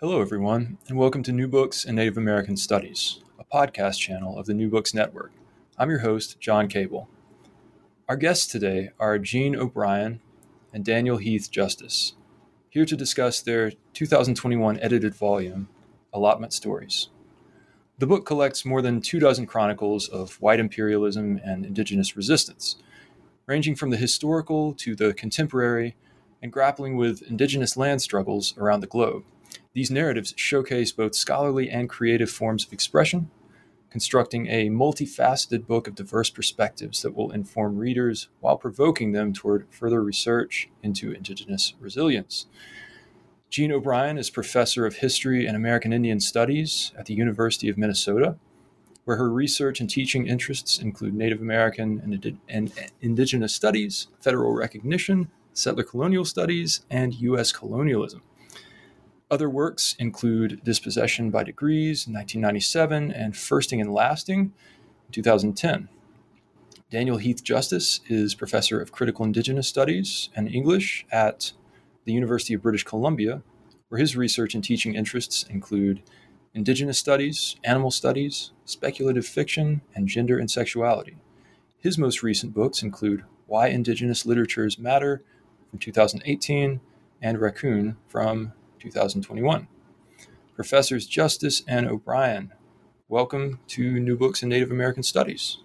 Hello, 0.00 0.22
everyone, 0.22 0.78
and 0.88 0.96
welcome 0.96 1.22
to 1.24 1.30
New 1.30 1.46
Books 1.46 1.84
and 1.84 1.94
Native 1.94 2.16
American 2.16 2.56
Studies, 2.56 3.20
a 3.38 3.44
podcast 3.44 3.98
channel 3.98 4.38
of 4.38 4.46
the 4.46 4.54
New 4.54 4.70
Books 4.70 4.94
Network. 4.94 5.30
I'm 5.76 5.90
your 5.90 5.98
host, 5.98 6.40
John 6.40 6.68
Cable. 6.68 7.06
Our 8.08 8.16
guests 8.16 8.46
today 8.46 8.92
are 8.98 9.18
Jean 9.18 9.54
O'Brien 9.54 10.20
and 10.72 10.86
Daniel 10.86 11.18
Heath 11.18 11.50
Justice, 11.50 12.14
here 12.70 12.86
to 12.86 12.96
discuss 12.96 13.42
their 13.42 13.72
2021 13.92 14.80
edited 14.80 15.14
volume, 15.14 15.68
Allotment 16.14 16.54
Stories. 16.54 17.10
The 17.98 18.06
book 18.06 18.24
collects 18.24 18.64
more 18.64 18.80
than 18.80 19.02
two 19.02 19.18
dozen 19.18 19.44
chronicles 19.44 20.08
of 20.08 20.40
white 20.40 20.60
imperialism 20.60 21.42
and 21.44 21.66
indigenous 21.66 22.16
resistance, 22.16 22.76
ranging 23.44 23.76
from 23.76 23.90
the 23.90 23.98
historical 23.98 24.72
to 24.76 24.96
the 24.96 25.12
contemporary 25.12 25.94
and 26.40 26.50
grappling 26.50 26.96
with 26.96 27.20
indigenous 27.20 27.76
land 27.76 28.00
struggles 28.00 28.56
around 28.56 28.80
the 28.80 28.86
globe. 28.86 29.24
These 29.72 29.90
narratives 29.90 30.34
showcase 30.36 30.90
both 30.90 31.14
scholarly 31.14 31.70
and 31.70 31.88
creative 31.88 32.30
forms 32.30 32.66
of 32.66 32.72
expression, 32.72 33.30
constructing 33.88 34.48
a 34.48 34.68
multifaceted 34.68 35.66
book 35.66 35.86
of 35.86 35.94
diverse 35.94 36.28
perspectives 36.28 37.02
that 37.02 37.14
will 37.14 37.30
inform 37.30 37.76
readers 37.76 38.28
while 38.40 38.56
provoking 38.56 39.12
them 39.12 39.32
toward 39.32 39.66
further 39.70 40.02
research 40.02 40.68
into 40.82 41.12
Indigenous 41.12 41.74
resilience. 41.78 42.46
Jean 43.48 43.70
O'Brien 43.72 44.18
is 44.18 44.30
professor 44.30 44.86
of 44.86 44.96
history 44.96 45.46
and 45.46 45.56
American 45.56 45.92
Indian 45.92 46.18
Studies 46.20 46.92
at 46.96 47.06
the 47.06 47.14
University 47.14 47.68
of 47.68 47.78
Minnesota, 47.78 48.36
where 49.04 49.16
her 49.16 49.30
research 49.30 49.80
and 49.80 49.88
teaching 49.88 50.26
interests 50.26 50.78
include 50.78 51.14
Native 51.14 51.40
American 51.40 52.00
and, 52.00 52.32
and 52.48 52.72
Indigenous 53.00 53.54
studies, 53.54 54.08
federal 54.20 54.52
recognition, 54.52 55.30
settler 55.52 55.84
colonial 55.84 56.24
studies, 56.24 56.80
and 56.90 57.14
U.S. 57.14 57.50
colonialism. 57.52 58.22
Other 59.30 59.48
works 59.48 59.94
include 60.00 60.60
Dispossession 60.64 61.30
by 61.30 61.44
Degrees 61.44 62.06
in 62.06 62.12
1997 62.12 63.12
and 63.12 63.36
Firsting 63.36 63.80
and 63.80 63.92
Lasting 63.92 64.40
in 64.40 65.12
2010. 65.12 65.88
Daniel 66.90 67.18
Heath 67.18 67.44
Justice 67.44 68.00
is 68.08 68.34
professor 68.34 68.80
of 68.80 68.90
critical 68.90 69.24
indigenous 69.24 69.68
studies 69.68 70.30
and 70.34 70.52
English 70.52 71.06
at 71.12 71.52
the 72.04 72.12
University 72.12 72.54
of 72.54 72.62
British 72.62 72.82
Columbia, 72.82 73.42
where 73.88 74.00
his 74.00 74.16
research 74.16 74.56
and 74.56 74.64
teaching 74.64 74.96
interests 74.96 75.44
include 75.44 76.02
indigenous 76.52 76.98
studies, 76.98 77.54
animal 77.62 77.92
studies, 77.92 78.50
speculative 78.64 79.24
fiction, 79.24 79.80
and 79.94 80.08
gender 80.08 80.40
and 80.40 80.50
sexuality. 80.50 81.16
His 81.78 81.96
most 81.96 82.24
recent 82.24 82.52
books 82.52 82.82
include 82.82 83.22
Why 83.46 83.68
Indigenous 83.68 84.26
Literatures 84.26 84.76
Matter 84.76 85.22
from 85.70 85.78
2018 85.78 86.80
and 87.22 87.40
Raccoon 87.40 87.96
from 88.08 88.54
2021. 88.80 89.68
Professors 90.54 91.06
Justice 91.06 91.62
and 91.68 91.86
O'Brien, 91.86 92.52
welcome 93.08 93.60
to 93.68 94.00
New 94.00 94.16
Books 94.16 94.42
in 94.42 94.48
Native 94.48 94.70
American 94.70 95.02
Studies. 95.02 95.58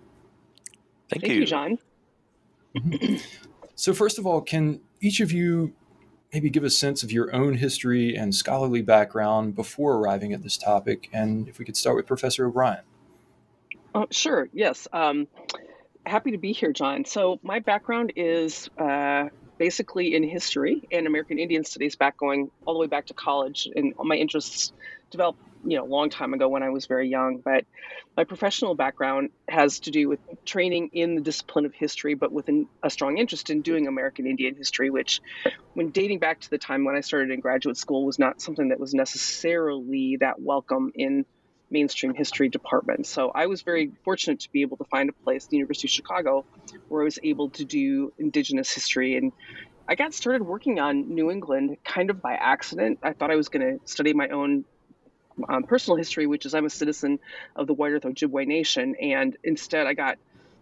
Thank, 1.10 1.24
Thank 1.24 1.34
you. 1.34 1.40
you, 1.40 1.46
John. 1.46 1.80
So, 3.76 3.94
first 3.94 4.18
of 4.18 4.26
all, 4.26 4.42
can 4.42 4.80
each 5.02 5.20
of 5.20 5.34
you 5.34 5.74
maybe 6.34 6.50
give 6.50 6.64
a 6.64 6.70
sense 6.70 7.04
of 7.04 7.12
your 7.12 7.36
own 7.36 7.56
history 7.56 8.16
and 8.16 8.34
scholarly 8.34 8.82
background 8.82 9.54
before 9.54 9.98
arriving 9.98 10.32
at 10.32 10.42
this 10.44 10.58
topic? 10.58 11.10
And 11.12 11.48
if 11.50 11.60
we 11.60 11.66
could 11.66 11.76
start 11.76 11.98
with 11.98 12.08
Professor 12.08 12.46
O'Brien. 12.46 12.84
Uh, 13.94 14.06
sure, 14.12 14.48
yes. 14.54 14.88
Um, 14.94 15.28
happy 16.06 16.32
to 16.32 16.38
be 16.38 16.54
here, 16.54 16.72
John. 16.72 17.04
So, 17.04 17.40
my 17.44 17.60
background 17.60 18.14
is 18.16 18.70
uh, 18.78 19.28
basically 19.58 20.16
in 20.16 20.24
history 20.24 20.88
and 20.92 21.08
American 21.08 21.40
Indian 21.40 21.64
studies 21.64 21.96
back 21.96 22.18
going 22.18 22.52
all 22.66 22.74
the 22.74 22.80
way 22.80 22.88
back 22.88 23.08
to 23.08 23.14
college. 23.14 23.70
And 23.76 23.94
my 23.98 24.16
interests 24.16 24.74
developed, 25.12 25.40
you 25.66 25.78
know, 25.78 25.84
a 25.84 25.88
long 25.88 26.10
time 26.10 26.34
ago 26.34 26.48
when 26.50 26.64
I 26.64 26.70
was 26.70 26.86
very 26.86 27.10
young. 27.10 27.38
But 27.38 27.66
my 28.18 28.24
professional 28.24 28.76
background 28.76 29.30
has 29.48 29.80
to 29.82 29.92
do 29.92 30.10
with 30.10 30.20
training 30.46 30.90
in 30.94 31.16
the 31.16 31.22
discipline 31.22 31.66
of 31.66 31.74
history, 31.74 32.14
but 32.14 32.32
with 32.32 32.48
an, 32.50 32.68
a 32.84 32.90
strong 32.90 33.18
interest 33.18 33.50
in 33.50 33.62
doing 33.62 33.88
American 33.88 34.28
Indian 34.28 34.56
history, 34.56 34.90
which, 34.90 35.22
when 35.74 35.90
dating 35.90 36.20
back 36.20 36.40
to 36.42 36.50
the 36.50 36.58
time 36.58 36.86
when 36.86 36.96
I 36.96 37.02
started 37.02 37.32
in 37.32 37.40
graduate 37.40 37.78
school, 37.78 38.06
was 38.06 38.20
not 38.20 38.42
something 38.42 38.70
that 38.70 38.80
was 38.80 38.94
necessarily 38.94 40.18
that 40.18 40.42
welcome 40.42 40.92
in 40.96 41.26
mainstream 41.76 42.14
history 42.14 42.48
department. 42.48 43.06
So 43.06 43.32
I 43.44 43.46
was 43.48 43.62
very 43.72 43.92
fortunate 44.06 44.40
to 44.46 44.52
be 44.56 44.62
able 44.62 44.78
to 44.78 44.86
find 44.86 45.10
a 45.10 45.14
place, 45.26 45.48
the 45.48 45.58
University 45.58 45.88
of 45.90 45.92
Chicago, 45.92 46.46
where 46.88 47.02
I 47.02 47.06
was 47.12 47.20
able 47.22 47.50
to 47.60 47.66
do 47.66 48.14
Indigenous 48.18 48.70
history. 48.72 49.18
And 49.18 49.34
I 49.92 49.96
got 49.96 50.14
started 50.14 50.42
working 50.44 50.80
on 50.80 51.14
New 51.14 51.30
England 51.30 51.78
kind 51.84 52.10
of 52.10 52.22
by 52.22 52.34
accident. 52.54 53.00
I 53.04 53.12
thought 53.12 53.30
I 53.30 53.36
was 53.36 53.50
going 53.50 53.66
to 53.70 53.88
study 53.96 54.14
my 54.14 54.30
own 54.30 54.64
um, 55.50 55.64
personal 55.64 55.98
history, 55.98 56.26
which 56.28 56.46
is 56.46 56.54
I'm 56.56 56.66
a 56.66 56.70
citizen 56.70 57.20
of 57.56 57.68
the 57.68 57.74
White 57.74 57.92
Earth 57.92 58.04
Ojibwe 58.04 58.48
Nation. 58.48 58.96
And 59.02 59.36
instead, 59.44 59.86
I 59.86 59.94
got 59.94 60.18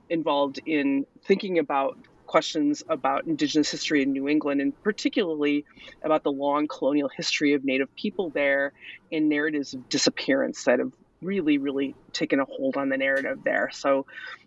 involved 0.10 0.60
in 0.66 1.06
thinking 1.28 1.60
about 1.60 1.98
questions 2.26 2.84
about 2.90 3.28
Indigenous 3.28 3.70
history 3.70 4.02
in 4.02 4.12
New 4.12 4.28
England, 4.28 4.60
and 4.62 4.72
particularly 4.82 5.66
about 6.02 6.24
the 6.24 6.32
long 6.32 6.68
colonial 6.68 7.10
history 7.10 7.54
of 7.54 7.64
Native 7.64 7.94
people 7.96 8.32
there 8.32 8.74
and 9.12 9.30
narratives 9.30 9.76
of 9.76 9.88
disappearance 9.88 10.64
that 10.64 10.80
have 10.80 10.92
really, 11.24 11.58
really 11.58 11.96
taken 12.12 12.40
a 12.40 12.46
hold 12.46 12.78
on 12.78 12.90
the 12.90 12.98
narrative 12.98 13.40
there. 13.44 13.70
So, 13.74 14.06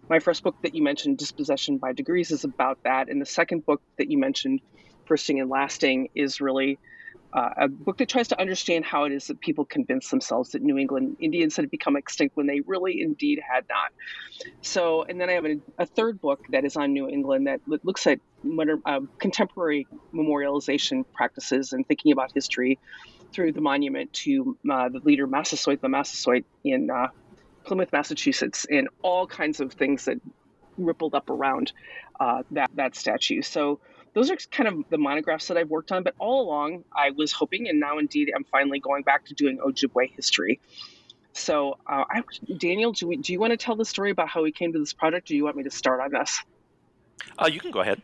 my 0.09 0.21
first 0.21 0.43
book 0.43 0.57
that 0.63 0.75
you 0.75 0.83
mentioned, 0.83 1.19
Dispossession 1.19 1.79
by 1.79 1.93
Degrees, 1.93 2.31
is 2.31 2.45
about 2.45 2.83
that. 2.85 3.09
And 3.09 3.21
the 3.21 3.27
second 3.27 3.67
book 3.67 3.83
that 3.99 4.11
you 4.11 4.19
mentioned, 4.19 4.61
Firsting 5.07 5.41
and 5.41 5.51
Lasting, 5.51 6.11
is 6.15 6.41
really 6.41 6.79
uh, 7.33 7.51
a 7.57 7.69
book 7.69 7.99
that 7.99 8.09
tries 8.09 8.29
to 8.29 8.41
understand 8.41 8.85
how 8.85 9.05
it 9.05 9.13
is 9.13 9.27
that 9.27 9.41
people 9.41 9.65
convince 9.65 10.11
themselves 10.11 10.51
that 10.51 10.63
New 10.63 10.79
England 10.79 11.17
Indians 11.21 11.57
had 11.57 11.71
become 11.71 11.97
extinct 11.97 12.37
when 12.37 12.47
they 12.47 12.61
really 12.61 13.01
indeed 13.03 13.41
had 13.47 13.65
not. 13.69 13.93
So, 14.63 15.03
and 15.03 15.21
then 15.21 15.29
I 15.29 15.33
have 15.33 15.45
a, 15.45 15.57
a 15.79 15.87
third 15.87 16.21
book 16.21 16.41
that 16.51 16.65
is 16.65 16.77
on 16.77 16.93
New 16.93 17.09
England 17.09 17.47
that 17.47 17.61
looks 17.67 18.07
at 18.07 18.21
modern, 18.43 18.81
uh, 18.87 19.01
contemporary 19.19 19.87
memorialization 20.15 21.05
practices 21.15 21.73
and 21.73 21.87
thinking 21.87 22.13
about 22.13 22.33
history 22.33 22.79
through 23.37 23.53
the 23.53 23.61
monument 23.61 24.11
to 24.15 24.57
uh, 24.69 24.89
the 24.89 24.99
leader 25.01 25.27
Massasoit 25.27 25.83
the 25.83 25.91
Massasoit 25.91 26.45
in 26.65 26.91
uh, 26.91 27.09
Plymouth, 27.65 27.93
Massachusetts, 27.93 28.67
and 28.71 28.89
all 29.03 29.27
kinds 29.27 29.61
of 29.61 29.75
things 29.75 30.07
that 30.07 30.19
rippled 30.79 31.15
up 31.15 31.29
around 31.29 31.73
uh, 32.19 32.43
that 32.53 32.71
that 32.75 32.97
statue. 32.97 33.43
So 33.43 33.79
those 34.15 34.31
are 34.31 34.37
kind 34.51 34.69
of 34.69 34.85
the 34.89 34.97
monographs 34.97 35.49
that 35.49 35.59
I've 35.59 35.69
worked 35.69 35.93
on. 35.93 36.03
But 36.03 36.15
all 36.19 36.49
along, 36.49 36.85
I 36.97 37.11
was 37.11 37.31
hoping, 37.31 37.69
and 37.69 37.79
now 37.79 37.99
indeed, 37.99 38.33
I'm 38.35 38.45
finally 38.45 38.81
going 38.81 39.03
back 39.03 39.27
to 39.27 39.35
doing 39.35 39.59
Ojibwe 39.59 40.13
history. 40.13 40.59
So, 41.35 41.77
uh, 41.87 42.05
I, 42.09 42.23
Daniel, 42.57 42.93
do, 42.93 43.09
we, 43.09 43.19
do 43.19 43.35
you 43.35 43.39
want 43.39 43.51
to 43.51 43.59
tell 43.59 43.77
the 43.77 43.85
story 43.85 44.11
about 44.11 44.29
how 44.29 44.43
we 44.43 44.53
came 44.53 44.73
to 44.73 44.79
this 44.79 44.95
project, 44.95 45.29
do 45.29 45.37
you 45.37 45.45
want 45.45 45.57
me 45.57 45.65
to 45.65 45.71
start 45.71 46.01
on 46.01 46.11
this? 46.11 46.43
Uh, 47.39 47.47
you 47.53 47.61
can 47.61 47.71
go 47.71 47.81
ahead. 47.81 48.01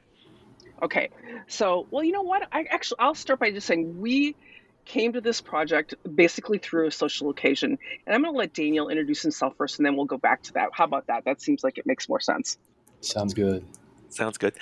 Okay. 0.83 1.09
So, 1.47 1.87
well, 1.91 2.05
you 2.05 2.13
know 2.13 2.21
what? 2.21 2.47
I 2.53 2.65
actually, 2.65 2.99
I'll 2.99 3.15
start 3.15 3.41
by 3.41 3.51
just 3.51 3.67
saying 3.67 3.99
we 3.99 4.37
came 4.85 5.13
to 5.13 5.21
this 5.21 5.41
project 5.41 5.95
basically 6.15 6.59
through 6.59 6.89
a 6.89 6.91
social 6.91 7.31
occasion. 7.31 7.79
And 8.07 8.15
I'm 8.15 8.23
going 8.23 8.35
to 8.35 8.39
let 8.39 8.53
Daniel 8.53 8.89
introduce 8.89 9.23
himself 9.23 9.57
first, 9.57 9.79
and 9.79 9.87
then 9.87 9.97
we'll 9.97 10.07
go 10.07 10.19
back 10.19 10.43
to 10.45 10.53
that. 10.55 10.71
How 10.73 10.85
about 10.85 11.07
that? 11.07 11.25
That 11.25 11.41
seems 11.41 11.65
like 11.65 11.79
it 11.79 11.87
makes 11.87 12.09
more 12.09 12.21
sense. 12.21 12.59
Sounds 13.01 13.35
good. 13.35 13.65
Sounds 14.13 14.37
good. 14.37 14.55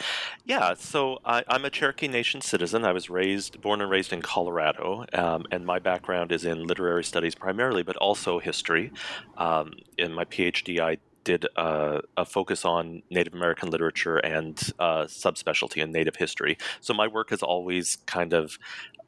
Yeah, 0.45 0.75
so 0.75 1.19
I, 1.25 1.43
am 1.49 1.65
a 1.65 1.71
Cherokee 1.71 2.07
Nation 2.07 2.41
citizen. 2.41 2.85
I 2.85 2.93
was 2.93 3.11
raised, 3.11 3.61
born 3.61 3.81
and 3.81 3.91
raised 3.91 4.13
in 4.13 4.23
Colorado, 4.23 5.05
um, 5.13 5.45
and 5.51 5.67
my 5.67 5.81
background 5.81 6.31
is 6.31 6.45
in 6.45 6.65
literary 6.65 7.03
studies 7.03 7.35
primarily, 7.35 7.83
but 7.83 7.97
also 7.97 8.39
history. 8.39 8.93
Um, 9.37 9.73
in 9.99 10.13
my 10.13 10.25
PhD, 10.25 10.79
I 10.79 10.99
did 11.25 11.47
uh, 11.57 12.01
a 12.17 12.25
focus 12.25 12.65
on 12.65 13.03
Native 13.11 13.35
American 13.35 13.71
literature 13.71 14.19
and 14.19 14.59
uh, 14.79 15.05
subspecialty 15.05 15.83
in 15.83 15.93
Native 15.93 16.17
history. 16.17 16.57
So 16.81 16.95
my 16.95 17.07
work 17.07 17.31
has 17.31 17.43
always 17.43 17.97
kind 18.07 18.33
of 18.33 18.59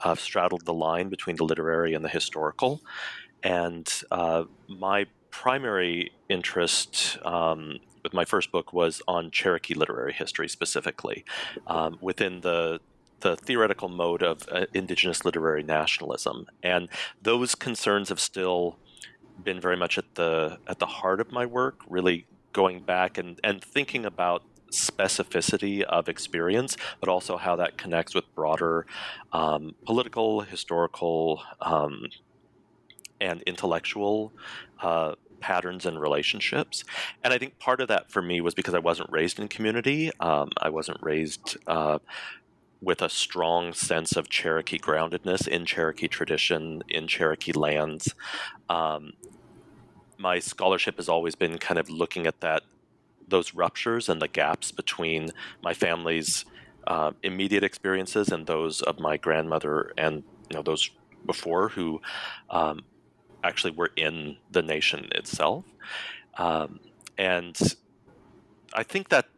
uh, 0.00 0.14
straddled 0.14 0.64
the 0.64 0.74
line 0.74 1.08
between 1.08 1.36
the 1.36 1.44
literary 1.44 1.94
and 1.94 2.04
the 2.04 2.08
historical. 2.08 2.82
And 3.42 3.90
uh, 4.10 4.44
my 4.68 5.06
primary 5.30 6.12
interest 6.28 7.18
um, 7.24 7.78
with 8.02 8.12
my 8.12 8.24
first 8.24 8.52
book 8.52 8.72
was 8.72 9.02
on 9.08 9.30
Cherokee 9.30 9.74
literary 9.74 10.12
history 10.12 10.48
specifically. 10.48 11.24
Um, 11.66 11.98
within 12.00 12.40
the 12.40 12.80
the 13.20 13.36
theoretical 13.36 13.88
mode 13.88 14.20
of 14.20 14.42
uh, 14.50 14.66
indigenous 14.74 15.24
literary 15.24 15.62
nationalism, 15.62 16.46
and 16.60 16.88
those 17.22 17.54
concerns 17.54 18.08
have 18.08 18.18
still 18.18 18.78
been 19.42 19.60
very 19.60 19.76
much 19.76 19.98
at 19.98 20.14
the 20.14 20.58
at 20.66 20.78
the 20.78 20.86
heart 20.86 21.20
of 21.20 21.32
my 21.32 21.46
work. 21.46 21.80
Really 21.88 22.26
going 22.52 22.80
back 22.80 23.18
and 23.18 23.40
and 23.42 23.62
thinking 23.62 24.04
about 24.04 24.42
specificity 24.72 25.82
of 25.82 26.08
experience, 26.08 26.76
but 26.98 27.08
also 27.08 27.36
how 27.36 27.56
that 27.56 27.76
connects 27.76 28.14
with 28.14 28.34
broader 28.34 28.86
um, 29.32 29.74
political, 29.84 30.40
historical, 30.40 31.42
um, 31.60 32.06
and 33.20 33.42
intellectual 33.42 34.32
uh, 34.80 35.14
patterns 35.40 35.84
and 35.86 36.00
relationships. 36.00 36.84
And 37.22 37.32
I 37.32 37.38
think 37.38 37.58
part 37.58 37.80
of 37.80 37.88
that 37.88 38.10
for 38.10 38.22
me 38.22 38.40
was 38.40 38.54
because 38.54 38.74
I 38.74 38.78
wasn't 38.78 39.10
raised 39.10 39.38
in 39.38 39.48
community. 39.48 40.10
Um, 40.20 40.50
I 40.60 40.70
wasn't 40.70 40.98
raised 41.02 41.56
uh, 41.66 41.98
with 42.82 43.00
a 43.00 43.08
strong 43.08 43.72
sense 43.72 44.16
of 44.16 44.28
Cherokee 44.28 44.78
groundedness 44.78 45.46
in 45.46 45.64
Cherokee 45.64 46.08
tradition, 46.08 46.82
in 46.88 47.06
Cherokee 47.06 47.52
lands. 47.52 48.14
Um, 48.68 49.12
my 50.18 50.40
scholarship 50.40 50.96
has 50.96 51.08
always 51.08 51.36
been 51.36 51.58
kind 51.58 51.78
of 51.78 51.88
looking 51.88 52.26
at 52.26 52.40
that 52.40 52.64
those 53.28 53.54
ruptures 53.54 54.08
and 54.08 54.20
the 54.20 54.28
gaps 54.28 54.72
between 54.72 55.30
my 55.62 55.72
family's 55.72 56.44
uh, 56.86 57.12
immediate 57.22 57.62
experiences 57.62 58.28
and 58.28 58.46
those 58.46 58.82
of 58.82 58.98
my 58.98 59.16
grandmother 59.16 59.92
and 59.96 60.24
you 60.50 60.56
know 60.56 60.62
those 60.62 60.90
before 61.24 61.68
who 61.68 62.00
um, 62.50 62.80
actually 63.44 63.72
were 63.72 63.92
in 63.96 64.36
the 64.50 64.60
nation 64.60 65.08
itself. 65.14 65.64
Um, 66.36 66.80
and 67.16 67.56
I 68.74 68.82
think 68.82 69.08
that 69.10 69.28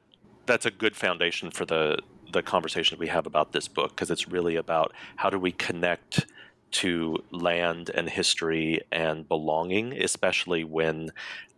that's 0.46 0.66
a 0.66 0.70
good 0.70 0.96
foundation 0.96 1.50
for 1.50 1.66
the 1.66 1.98
the 2.34 2.42
conversation 2.42 2.98
we 2.98 3.08
have 3.08 3.26
about 3.26 3.52
this 3.52 3.68
book 3.68 3.90
because 3.90 4.10
it's 4.10 4.28
really 4.28 4.56
about 4.56 4.92
how 5.16 5.30
do 5.30 5.38
we 5.38 5.52
connect 5.52 6.26
to 6.70 7.16
land 7.30 7.90
and 7.94 8.10
history 8.10 8.80
and 8.92 9.26
belonging, 9.28 9.92
especially 9.92 10.64
when 10.64 11.10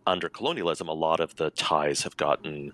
under 0.05 0.29
colonialism 0.29 0.87
a 0.87 0.93
lot 0.93 1.19
of 1.19 1.35
the 1.35 1.49
ties 1.49 2.03
have 2.03 2.15
gotten 2.15 2.71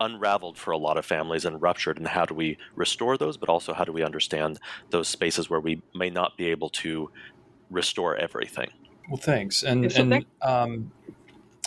unraveled 0.00 0.58
for 0.58 0.72
a 0.72 0.76
lot 0.76 0.98
of 0.98 1.06
families 1.06 1.44
and 1.44 1.62
ruptured 1.62 1.96
and 1.96 2.08
how 2.08 2.26
do 2.26 2.34
we 2.34 2.58
restore 2.74 3.16
those 3.16 3.36
but 3.36 3.48
also 3.48 3.72
how 3.72 3.84
do 3.84 3.92
we 3.92 4.02
understand 4.02 4.58
those 4.90 5.06
spaces 5.06 5.48
where 5.48 5.60
we 5.60 5.80
may 5.94 6.10
not 6.10 6.36
be 6.36 6.46
able 6.46 6.68
to 6.68 7.08
restore 7.70 8.16
everything 8.16 8.68
well, 9.08 9.18
thanks. 9.18 9.62
And, 9.62 9.84
and, 9.84 10.12
and 10.12 10.24
um, 10.42 10.92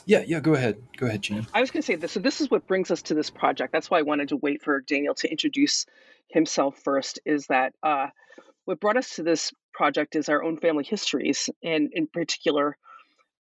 yeah, 0.07 0.23
yeah, 0.25 0.39
go 0.39 0.53
ahead. 0.53 0.81
Go 0.95 1.05
ahead, 1.05 1.21
Jean. 1.21 1.45
I 1.53 1.59
was 1.59 1.69
going 1.69 1.81
to 1.81 1.85
say 1.85 1.95
this. 1.95 2.13
So, 2.13 2.21
this 2.21 2.39
is 2.39 2.49
what 2.49 2.65
brings 2.65 2.91
us 2.91 3.01
to 3.03 3.13
this 3.13 3.29
project. 3.29 3.73
That's 3.73 3.91
why 3.91 3.99
I 3.99 4.03
wanted 4.03 4.29
to 4.29 4.37
wait 4.37 4.63
for 4.63 4.79
Daniel 4.79 5.13
to 5.15 5.29
introduce 5.29 5.85
himself 6.29 6.79
first. 6.83 7.19
Is 7.25 7.47
that 7.47 7.73
uh, 7.83 8.07
what 8.63 8.79
brought 8.79 8.95
us 8.95 9.15
to 9.15 9.23
this 9.23 9.51
project 9.73 10.15
is 10.15 10.29
our 10.29 10.41
own 10.41 10.57
family 10.57 10.85
histories, 10.85 11.49
and 11.61 11.89
in 11.91 12.07
particular, 12.07 12.77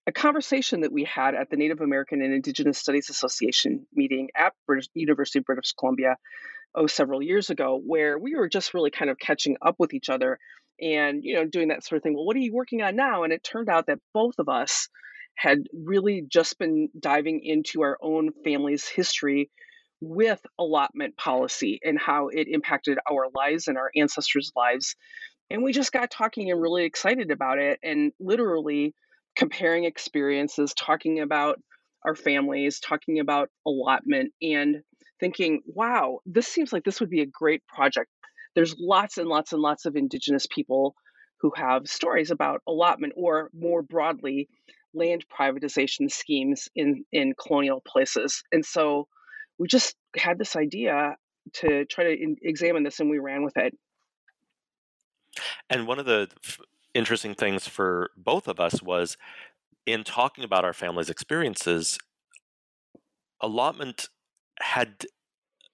a 0.08 0.12
conversation 0.12 0.82
that 0.82 0.92
we 0.92 1.04
had 1.04 1.36
at 1.36 1.52
the 1.52 1.56
Native 1.56 1.82
American 1.82 2.24
and 2.24 2.34
Indigenous 2.34 2.80
Studies 2.80 3.12
Association 3.12 3.86
meeting 3.94 4.30
at 4.36 4.54
British, 4.66 4.88
University 4.96 5.40
of 5.40 5.46
British 5.46 5.74
Columbia, 5.74 6.18
oh, 6.74 6.88
several 6.88 7.22
years 7.22 7.52
ago, 7.52 7.80
where 7.86 8.18
we 8.18 8.36
were 8.36 8.50
just 8.50 8.74
really 8.74 8.92
kind 8.92 9.12
of 9.12 9.20
catching 9.20 9.56
up 9.62 9.76
with 9.78 9.94
each 9.94 10.10
other 10.10 10.40
and 10.82 11.24
you 11.24 11.36
know 11.36 11.46
doing 11.46 11.70
that 11.70 11.86
sort 11.86 11.96
of 11.96 12.04
thing 12.04 12.14
well 12.14 12.26
what 12.26 12.36
are 12.36 12.40
you 12.40 12.54
working 12.54 12.82
on 12.82 12.98
now 12.98 13.24
and 13.24 13.32
it 13.32 13.42
turned 13.42 13.70
out 13.70 13.88
that 13.88 13.98
both 14.14 14.40
of 14.40 14.50
us 14.50 14.90
had 15.38 15.60
really 15.74 16.24
just 16.28 16.58
been 16.60 16.90
diving 17.00 17.42
into 17.44 17.82
our 17.82 17.98
own 18.02 18.32
family's 18.44 18.88
history 18.88 19.50
with 20.02 20.40
allotment 20.60 21.18
policy 21.18 21.80
and 21.84 22.00
how 22.00 22.30
it 22.30 22.48
impacted 22.50 22.98
our 23.10 23.28
lives 23.34 23.68
and 23.68 23.78
our 23.78 23.90
ancestors' 23.96 24.52
lives. 24.56 24.96
And 25.50 25.64
we 25.64 25.74
just 25.74 25.92
got 25.92 26.12
talking 26.12 26.52
and 26.52 26.62
really 26.62 26.86
excited 26.86 27.32
about 27.32 27.60
it 27.60 27.80
and 27.84 28.12
literally 28.20 28.94
comparing 29.36 29.86
experiences, 29.86 30.74
talking 30.74 31.20
about 31.20 31.60
our 32.04 32.16
families, 32.16 32.80
talking 32.80 33.20
about 33.20 33.50
allotment, 33.66 34.32
and 34.42 34.78
thinking, 35.20 35.62
wow, 35.66 36.20
this 36.26 36.48
seems 36.48 36.72
like 36.72 36.84
this 36.84 37.00
would 37.00 37.10
be 37.10 37.22
a 37.22 37.26
great 37.26 37.66
project 37.68 38.10
there's 38.56 38.76
lots 38.80 39.18
and 39.18 39.28
lots 39.28 39.54
and 39.54 39.62
lots 39.62 39.86
of 39.86 39.96
indigenous 39.96 40.48
people 40.50 40.96
who 41.42 41.52
have 41.56 41.88
stories 41.88 42.32
about 42.32 42.62
allotment 42.68 43.14
or 43.16 43.50
more 43.54 43.84
broadly 43.84 44.50
land 44.96 45.26
privatization 45.28 46.10
schemes 46.12 46.70
in 46.76 47.06
in 47.12 47.34
colonial 47.34 47.82
places. 47.86 48.44
And 48.52 48.66
so 48.66 49.08
we 49.58 49.68
just 49.68 49.96
had 50.16 50.38
this 50.38 50.56
idea 50.56 51.16
to 51.54 51.86
try 51.86 52.06
to 52.06 52.12
in, 52.12 52.38
examine 52.42 52.84
this 52.84 53.00
and 53.00 53.10
we 53.10 53.20
ran 53.20 53.44
with 53.44 53.58
it. 53.58 53.78
And 55.70 55.88
one 55.88 56.00
of 56.00 56.06
the 56.06 56.30
f- 56.44 56.60
interesting 56.94 57.36
things 57.36 57.68
for 57.68 58.10
both 58.18 58.48
of 58.48 58.60
us 58.60 58.82
was 58.82 59.18
in 59.86 60.04
talking 60.04 60.44
about 60.44 60.66
our 60.66 60.74
family's 60.74 61.10
experiences 61.10 62.00
allotment 63.42 64.10
had 64.60 65.06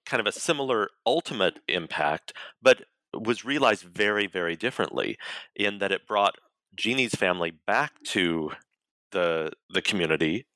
kind 0.04 0.20
of 0.20 0.26
a 0.26 0.32
similar 0.32 0.90
ultimate 1.06 1.60
impact, 1.68 2.32
but 2.60 2.84
was 3.14 3.44
realized 3.44 3.84
very, 3.84 4.26
very 4.26 4.56
differently 4.56 5.16
in 5.54 5.78
that 5.78 5.92
it 5.92 6.06
brought 6.06 6.34
Jeannie's 6.74 7.14
family 7.14 7.50
back 7.50 7.92
to 8.04 8.52
the 9.12 9.52
the 9.70 9.82
community, 9.82 10.46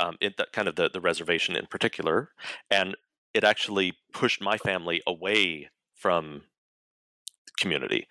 um, 0.00 0.16
the, 0.20 0.46
kind 0.52 0.68
of 0.68 0.76
the, 0.76 0.90
the 0.92 1.00
reservation 1.00 1.56
in 1.56 1.66
particular, 1.66 2.30
and 2.70 2.96
it 3.34 3.44
actually 3.44 3.92
pushed 4.12 4.40
my 4.40 4.56
family 4.56 5.02
away 5.06 5.68
from 5.94 6.42
community. 7.58 8.06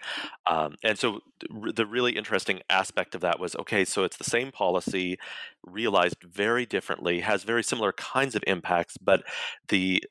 Um, 0.47 0.75
and 0.83 0.97
so 0.97 1.21
the 1.49 1.85
really 1.85 2.13
interesting 2.13 2.61
aspect 2.69 3.15
of 3.15 3.21
that 3.21 3.39
was 3.39 3.55
okay, 3.55 3.85
so 3.85 4.03
it's 4.03 4.17
the 4.17 4.23
same 4.23 4.51
policy 4.51 5.17
realized 5.65 6.17
very 6.23 6.65
differently, 6.65 7.21
has 7.21 7.43
very 7.43 7.63
similar 7.63 7.91
kinds 7.93 8.35
of 8.35 8.43
impacts, 8.47 8.97
but 8.97 9.23
the 9.67 10.03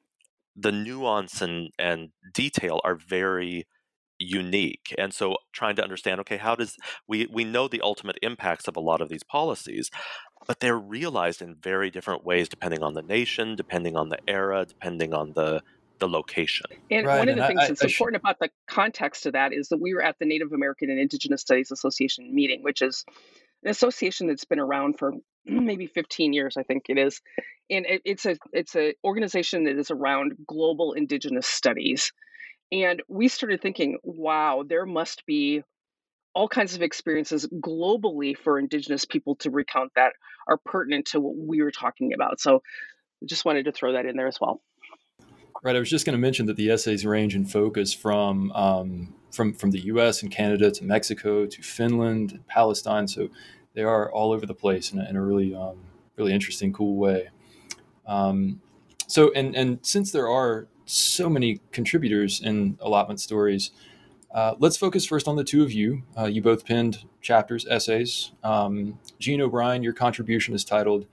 the 0.57 0.73
nuance 0.73 1.43
and 1.43 1.71
and 1.79 2.11
detail 2.33 2.81
are 2.85 2.95
very 2.95 3.67
unique 4.19 4.95
and 4.97 5.13
so 5.13 5.37
trying 5.53 5.75
to 5.75 5.83
understand 5.83 6.21
okay 6.21 6.37
how 6.37 6.55
does 6.55 6.77
we 7.09 7.27
we 7.33 7.45
know 7.45 7.67
the 7.67 7.81
ultimate 7.81 8.17
impacts 8.23 8.69
of 8.69 8.77
a 8.77 8.81
lot 8.81 9.01
of 9.01 9.09
these 9.09 9.25
policies 9.25 9.91
but 10.47 10.61
they're 10.61 10.79
realized 10.79 11.43
in 11.43 11.55
very 11.57 11.91
different 11.91 12.25
ways 12.25 12.49
depending 12.49 12.83
on 12.83 12.95
the 12.95 13.03
nation 13.03 13.57
depending 13.57 13.97
on 13.97 14.09
the 14.11 14.19
era 14.29 14.65
depending 14.65 15.13
on 15.13 15.33
the 15.33 15.61
the 15.99 16.09
location. 16.09 16.67
And 16.91 17.07
right, 17.07 17.19
one 17.19 17.29
of 17.29 17.37
the 17.37 17.47
things 17.47 17.61
I, 17.61 17.69
that's 17.69 17.85
I, 17.85 17.87
important 17.87 18.21
I 18.21 18.31
about 18.31 18.39
the 18.41 18.51
context 18.67 19.27
of 19.27 19.35
that 19.35 19.53
is 19.53 19.69
that 19.69 19.81
we 19.81 19.95
were 19.95 20.03
at 20.03 20.19
the 20.19 20.27
native 20.27 20.53
american 20.53 20.91
and 20.91 20.99
indigenous 20.99 21.41
studies 21.41 21.71
association 21.71 22.35
meeting 22.35 22.63
which 22.63 22.83
is 22.83 23.05
an 23.63 23.71
association 23.71 24.27
that's 24.27 24.45
been 24.45 24.61
around 24.61 24.99
for 24.99 25.13
maybe 25.47 25.87
15 25.87 26.33
years 26.33 26.57
i 26.57 26.63
think 26.63 26.85
it 26.89 26.99
is 26.99 27.21
and 27.71 27.87
it, 27.87 28.03
it's 28.05 28.27
a 28.27 28.37
it's 28.53 28.75
an 28.75 28.93
organization 29.05 29.65
that 29.65 29.79
is 29.79 29.91
around 29.91 30.33
global 30.47 30.93
indigenous 30.93 31.47
studies 31.47 32.13
and 32.73 33.03
we 33.09 33.29
started 33.29 33.61
thinking 33.61 33.99
wow 34.03 34.65
there 34.67 34.87
must 34.87 35.25
be 35.27 35.63
all 36.35 36.49
kinds 36.49 36.75
of 36.75 36.83
experiences 36.83 37.47
globally 37.61 38.37
for 38.37 38.59
indigenous 38.59 39.05
people 39.05 39.37
to 39.37 39.51
recount 39.51 39.93
that 39.95 40.13
are 40.49 40.57
pertinent 40.57 41.07
to 41.07 41.21
what 41.21 41.37
we 41.37 41.63
were 41.63 41.71
talking 41.71 42.13
about 42.13 42.41
so 42.41 42.63
just 43.25 43.45
wanted 43.45 43.65
to 43.65 43.73
throw 43.73 43.93
that 43.93 44.07
in 44.07 44.17
there 44.17 44.27
as 44.27 44.41
well 44.41 44.61
right 45.63 45.77
i 45.77 45.79
was 45.79 45.91
just 45.91 46.05
going 46.05 46.15
to 46.15 46.21
mention 46.21 46.47
that 46.47 46.57
the 46.57 46.71
essays 46.71 47.07
range 47.07 47.35
in 47.35 47.45
focus 47.45 47.93
from 47.93 48.51
um, 48.53 49.15
from 49.31 49.53
from 49.55 49.71
the 49.71 49.81
us 49.81 50.23
and 50.23 50.31
canada 50.31 50.71
to 50.71 50.85
mexico 50.85 51.47
to 51.47 51.63
finland 51.63 52.33
and 52.33 52.47
palestine 52.47 53.07
so 53.07 53.29
they 53.75 53.83
are 53.83 54.11
all 54.13 54.33
over 54.33 54.47
the 54.47 54.55
place 54.55 54.93
in 54.93 55.01
a, 55.01 55.09
in 55.09 55.17
a 55.17 55.23
really 55.23 55.55
um, 55.55 55.79
really 56.17 56.33
interesting, 56.33 56.73
cool 56.73 56.97
way. 56.97 57.31
Um, 58.07 58.61
so 59.07 59.33
and 59.33 59.55
and 59.55 59.79
since 59.83 60.13
there 60.13 60.29
are 60.29 60.69
so 60.87 61.29
many 61.29 61.61
contributors 61.73 62.41
in 62.41 62.79
allotment 62.81 63.21
stories, 63.21 63.71
uh, 64.35 64.55
let's 64.59 64.77
focus 64.77 65.07
first 65.07 65.29
on 65.29 65.37
the 65.37 65.45
two 65.45 65.63
of 65.63 65.73
you. 65.73 66.03
Uh, 66.19 66.25
you 66.25 66.43
both 66.43 66.67
penned 66.67 67.05
chapters, 67.21 67.65
essays. 67.67 68.33
Um, 68.43 68.99
Jean 69.19 69.41
O'Brien, 69.41 69.83
your 69.83 69.93
contribution 69.93 70.55
is 70.55 70.65
titled 70.65 71.07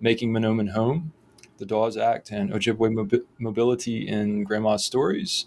"Making 0.00 0.32
Mahnomen 0.32 0.70
Home." 0.70 1.12
The 1.58 1.66
Dawes 1.66 1.96
Act 1.96 2.30
and 2.30 2.50
Ojibwe 2.50 3.22
mobility 3.38 4.08
in 4.08 4.42
Grandma's 4.42 4.84
stories. 4.84 5.46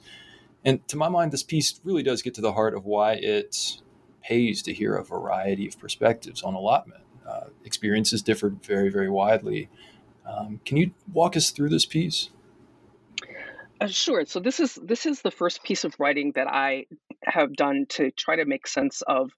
And 0.63 0.87
to 0.87 0.95
my 0.95 1.09
mind, 1.09 1.31
this 1.31 1.43
piece 1.43 1.81
really 1.83 2.03
does 2.03 2.21
get 2.21 2.33
to 2.35 2.41
the 2.41 2.53
heart 2.53 2.73
of 2.73 2.85
why 2.85 3.13
it 3.13 3.81
pays 4.23 4.61
to 4.63 4.73
hear 4.73 4.95
a 4.95 5.03
variety 5.03 5.67
of 5.67 5.77
perspectives 5.77 6.41
on 6.41 6.53
allotment. 6.53 7.03
Uh, 7.27 7.45
experiences 7.65 8.21
differed 8.21 8.63
very, 8.63 8.89
very 8.89 9.09
widely. 9.09 9.67
Um, 10.25 10.61
can 10.63 10.77
you 10.77 10.91
walk 11.11 11.35
us 11.35 11.51
through 11.51 11.69
this 11.69 11.85
piece? 11.85 12.29
Uh, 13.81 13.87
sure. 13.87 14.25
So 14.25 14.39
this 14.39 14.59
is 14.59 14.75
this 14.75 15.05
is 15.05 15.21
the 15.21 15.31
first 15.31 15.63
piece 15.63 15.83
of 15.83 15.95
writing 15.99 16.31
that 16.35 16.47
I 16.47 16.85
have 17.23 17.53
done 17.53 17.85
to 17.89 18.11
try 18.11 18.37
to 18.37 18.45
make 18.45 18.67
sense 18.67 19.01
of 19.01 19.31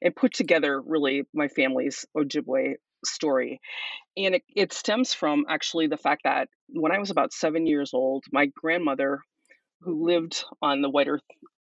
and 0.00 0.16
put 0.16 0.32
together 0.32 0.80
really 0.80 1.24
my 1.34 1.48
family's 1.48 2.04
Ojibwe 2.16 2.74
story. 3.04 3.60
And 4.16 4.36
it, 4.36 4.42
it 4.54 4.72
stems 4.72 5.14
from 5.14 5.44
actually 5.48 5.86
the 5.88 5.96
fact 5.96 6.22
that 6.24 6.48
when 6.68 6.92
I 6.92 6.98
was 6.98 7.10
about 7.10 7.32
seven 7.32 7.66
years 7.66 7.92
old, 7.94 8.24
my 8.32 8.46
grandmother, 8.46 9.20
who 9.82 10.04
lived 10.06 10.44
on 10.60 10.82
the 10.82 10.90
White 10.90 11.08
Earth 11.08 11.22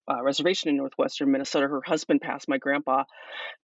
uh, 0.10 0.24
reservation 0.24 0.70
in 0.70 0.78
northwestern 0.78 1.32
Minnesota. 1.32 1.68
Her 1.68 1.82
husband 1.86 2.22
passed, 2.22 2.50
my 2.50 2.58
grandpa, 2.58 3.04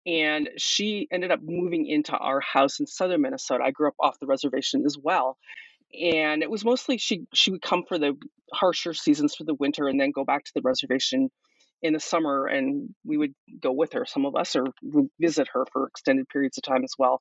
and 0.06 0.50
she 0.58 1.08
ended 1.12 1.32
up 1.32 1.40
moving 1.42 1.88
into 1.88 2.12
our 2.12 2.42
house 2.42 2.80
in 2.80 2.88
southern 2.88 3.22
Minnesota. 3.22 3.64
I 3.64 3.72
grew 3.72 3.88
up 3.88 3.96
off 4.00 4.20
the 4.20 4.28
reservation 4.28 4.84
as 4.86 4.98
well, 5.02 5.38
and 6.00 6.44
it 6.44 6.50
was 6.50 6.66
mostly 6.66 6.98
she 6.98 7.26
she 7.34 7.52
would 7.52 7.62
come 7.62 7.84
for 7.88 7.98
the 7.98 8.16
harsher 8.54 8.94
seasons 8.94 9.36
for 9.36 9.44
the 9.44 9.56
winter 9.56 9.88
and 9.88 10.00
then 10.00 10.12
go 10.12 10.26
back 10.26 10.44
to 10.44 10.52
the 10.56 10.62
reservation 10.64 11.30
in 11.82 11.94
the 11.94 12.00
summer 12.00 12.46
and 12.46 12.90
we 13.06 13.18
would 13.18 13.34
go 13.60 13.72
with 13.72 13.94
her. 13.94 14.06
Some 14.06 14.26
of 14.26 14.36
us 14.36 14.56
or 14.56 14.68
visit 15.20 15.48
her 15.54 15.66
for 15.74 15.88
extended 15.88 16.30
periods 16.30 16.58
of 16.58 16.64
time 16.64 16.84
as 16.84 16.94
well. 16.98 17.20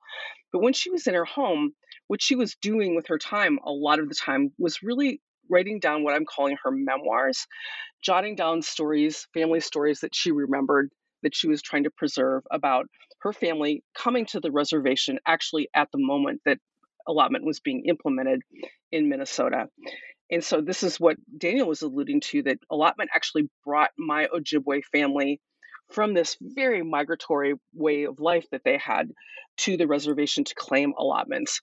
But 0.52 0.62
when 0.62 0.73
she 0.73 0.91
was 0.91 1.07
in 1.07 1.14
her 1.14 1.25
home 1.25 1.73
what 2.09 2.23
she 2.23 2.35
was 2.35 2.57
doing 2.61 2.95
with 2.95 3.07
her 3.09 3.19
time 3.19 3.59
a 3.64 3.71
lot 3.71 3.99
of 3.99 4.09
the 4.09 4.14
time 4.14 4.52
was 4.59 4.83
really 4.83 5.21
writing 5.50 5.81
down 5.81 6.05
what 6.05 6.14
i'm 6.14 6.25
calling 6.25 6.57
her 6.62 6.71
memoirs 6.71 7.47
jotting 8.02 8.37
down 8.37 8.62
stories 8.62 9.26
family 9.35 9.61
stories 9.61 10.00
that 10.00 10.14
she 10.14 10.31
remembered 10.31 10.91
that 11.23 11.35
she 11.35 11.49
was 11.49 11.62
trying 11.62 11.85
to 11.85 11.91
preserve 11.91 12.43
about 12.50 12.87
her 13.21 13.33
family 13.33 13.83
coming 13.95 14.26
to 14.26 14.41
the 14.41 14.50
reservation 14.50 15.19
actually 15.26 15.69
at 15.75 15.88
the 15.93 15.99
moment 15.99 16.41
that 16.45 16.59
allotment 17.06 17.44
was 17.44 17.61
being 17.61 17.85
implemented 17.87 18.42
in 18.90 19.09
Minnesota. 19.09 19.66
And 20.30 20.42
so 20.42 20.61
this 20.61 20.82
is 20.82 20.99
what 20.99 21.16
Daniel 21.37 21.68
was 21.68 21.82
alluding 21.82 22.21
to 22.23 22.42
that 22.44 22.59
allotment 22.71 23.11
actually 23.14 23.50
brought 23.64 23.90
my 23.99 24.28
Ojibwe 24.35 24.82
family 24.90 25.40
from 25.90 26.14
this 26.14 26.37
very 26.40 26.82
migratory 26.82 27.54
way 27.75 28.04
of 28.04 28.18
life 28.18 28.47
that 28.50 28.62
they 28.64 28.78
had 28.78 29.11
to 29.59 29.76
the 29.76 29.87
reservation 29.87 30.44
to 30.44 30.54
claim 30.54 30.94
allotments. 30.99 31.61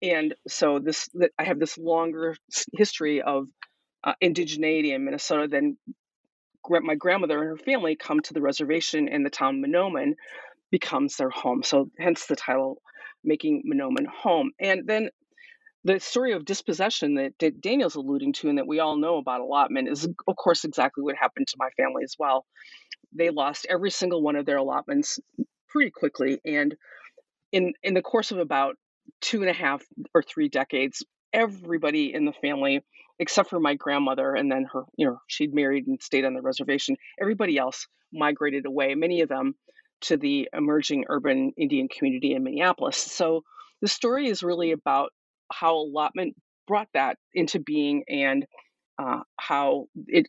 And 0.00 0.34
so 0.46 0.78
this 0.78 1.08
I 1.38 1.44
have 1.44 1.58
this 1.58 1.76
longer 1.76 2.36
history 2.72 3.22
of 3.22 3.48
uh, 4.04 4.14
indigeneity 4.22 4.94
in 4.94 5.04
Minnesota 5.04 5.48
than 5.48 5.76
my 6.68 6.94
grandmother 6.94 7.38
and 7.38 7.58
her 7.58 7.64
family 7.64 7.96
come 7.96 8.20
to 8.20 8.32
the 8.34 8.40
reservation 8.40 9.08
and 9.08 9.24
the 9.24 9.30
town 9.30 9.60
Mahnomen 9.60 10.14
becomes 10.70 11.16
their 11.16 11.30
home. 11.30 11.62
So 11.62 11.90
hence 11.98 12.26
the 12.26 12.36
title 12.36 12.80
making 13.24 13.62
Mahnomen 13.66 14.06
home. 14.06 14.52
And 14.60 14.86
then 14.86 15.10
the 15.84 16.00
story 16.00 16.32
of 16.32 16.44
dispossession 16.44 17.14
that, 17.14 17.60
Daniel's 17.60 17.94
alluding 17.94 18.32
to 18.34 18.48
and 18.48 18.58
that 18.58 18.66
we 18.66 18.80
all 18.80 18.96
know 18.96 19.16
about 19.16 19.40
allotment 19.40 19.88
is, 19.88 20.08
of 20.26 20.36
course, 20.36 20.64
exactly 20.64 21.02
what 21.02 21.16
happened 21.16 21.46
to 21.48 21.56
my 21.58 21.68
family 21.76 22.04
as 22.04 22.14
well. 22.18 22.46
They 23.12 23.30
lost 23.30 23.66
every 23.68 23.90
single 23.90 24.22
one 24.22 24.36
of 24.36 24.46
their 24.46 24.56
allotments 24.56 25.18
pretty 25.68 25.90
quickly. 25.90 26.40
And 26.44 26.74
in, 27.52 27.74
in 27.82 27.94
the 27.94 28.02
course 28.02 28.32
of 28.32 28.38
about 28.38 28.76
two 29.20 29.42
and 29.42 29.50
a 29.50 29.54
half 29.54 29.82
or 30.14 30.22
three 30.22 30.48
decades, 30.48 31.04
everybody 31.32 32.14
in 32.14 32.24
the 32.24 32.32
family, 32.32 32.80
except 33.18 33.50
for 33.50 33.60
my 33.60 33.74
grandmother, 33.74 34.34
and 34.34 34.50
then 34.50 34.66
her, 34.72 34.84
you 34.96 35.06
know, 35.06 35.18
she'd 35.26 35.54
married 35.54 35.86
and 35.86 36.02
stayed 36.02 36.24
on 36.24 36.34
the 36.34 36.42
reservation, 36.42 36.96
everybody 37.20 37.58
else 37.58 37.86
migrated 38.12 38.66
away, 38.66 38.94
many 38.94 39.20
of 39.20 39.28
them 39.28 39.54
to 40.02 40.16
the 40.16 40.48
emerging 40.52 41.04
urban 41.08 41.52
Indian 41.56 41.88
community 41.88 42.34
in 42.34 42.44
Minneapolis. 42.44 42.96
So 42.96 43.42
the 43.80 43.88
story 43.88 44.28
is 44.28 44.42
really 44.42 44.72
about 44.72 45.12
how 45.52 45.76
allotment 45.76 46.34
brought 46.66 46.88
that 46.94 47.18
into 47.32 47.58
being 47.58 48.04
and 48.08 48.46
uh, 48.98 49.20
how 49.38 49.86
it 50.06 50.26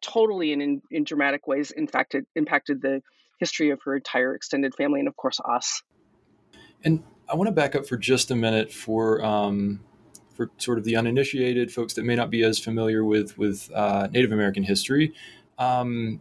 totally 0.00 0.52
and 0.52 0.62
in, 0.62 0.82
in 0.90 1.04
dramatic 1.04 1.46
ways 1.46 1.70
impacted 1.70 2.24
impacted 2.34 2.80
the 2.80 3.02
history 3.38 3.70
of 3.70 3.80
her 3.84 3.96
entire 3.96 4.34
extended 4.34 4.74
family 4.74 5.00
and 5.00 5.08
of 5.08 5.16
course 5.16 5.40
us. 5.44 5.82
And 6.84 7.02
I 7.28 7.34
want 7.34 7.48
to 7.48 7.52
back 7.52 7.74
up 7.74 7.86
for 7.86 7.96
just 7.96 8.30
a 8.30 8.36
minute 8.36 8.72
for 8.72 9.24
um, 9.24 9.80
for 10.34 10.50
sort 10.58 10.78
of 10.78 10.84
the 10.84 10.96
uninitiated 10.96 11.72
folks 11.72 11.94
that 11.94 12.04
may 12.04 12.14
not 12.14 12.30
be 12.30 12.42
as 12.42 12.58
familiar 12.58 13.04
with 13.04 13.36
with 13.38 13.70
uh, 13.74 14.08
Native 14.10 14.32
American 14.32 14.62
history. 14.62 15.14
Um, 15.58 16.20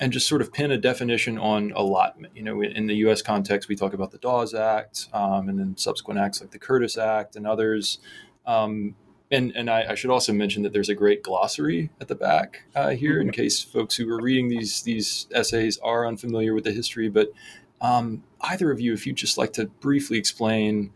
and 0.00 0.12
just 0.12 0.26
sort 0.26 0.40
of 0.40 0.52
pin 0.52 0.70
a 0.70 0.78
definition 0.78 1.38
on 1.38 1.72
allotment. 1.74 2.36
You 2.36 2.42
know, 2.42 2.62
in 2.62 2.86
the 2.86 2.96
U.S. 2.96 3.22
context, 3.22 3.68
we 3.68 3.76
talk 3.76 3.94
about 3.94 4.10
the 4.10 4.18
Dawes 4.18 4.54
Act, 4.54 5.08
um, 5.12 5.48
and 5.48 5.58
then 5.58 5.76
subsequent 5.76 6.18
acts 6.18 6.40
like 6.40 6.50
the 6.50 6.58
Curtis 6.58 6.98
Act 6.98 7.36
and 7.36 7.46
others. 7.46 7.98
Um, 8.46 8.96
and 9.30 9.52
and 9.56 9.70
I, 9.70 9.86
I, 9.90 9.94
should 9.94 10.10
also 10.10 10.32
mention 10.32 10.62
that 10.64 10.72
there's 10.72 10.88
a 10.88 10.94
great 10.94 11.22
glossary 11.22 11.90
at 12.00 12.08
the 12.08 12.14
back 12.14 12.64
uh, 12.74 12.90
here, 12.90 13.20
in 13.20 13.30
case 13.30 13.62
folks 13.62 13.96
who 13.96 14.10
are 14.10 14.20
reading 14.20 14.48
these 14.48 14.82
these 14.82 15.26
essays 15.32 15.78
are 15.78 16.06
unfamiliar 16.06 16.54
with 16.54 16.64
the 16.64 16.72
history. 16.72 17.08
But 17.08 17.32
um, 17.80 18.22
either 18.40 18.70
of 18.70 18.80
you, 18.80 18.92
if 18.92 19.06
you'd 19.06 19.16
just 19.16 19.38
like 19.38 19.52
to 19.54 19.66
briefly 19.66 20.18
explain 20.18 20.92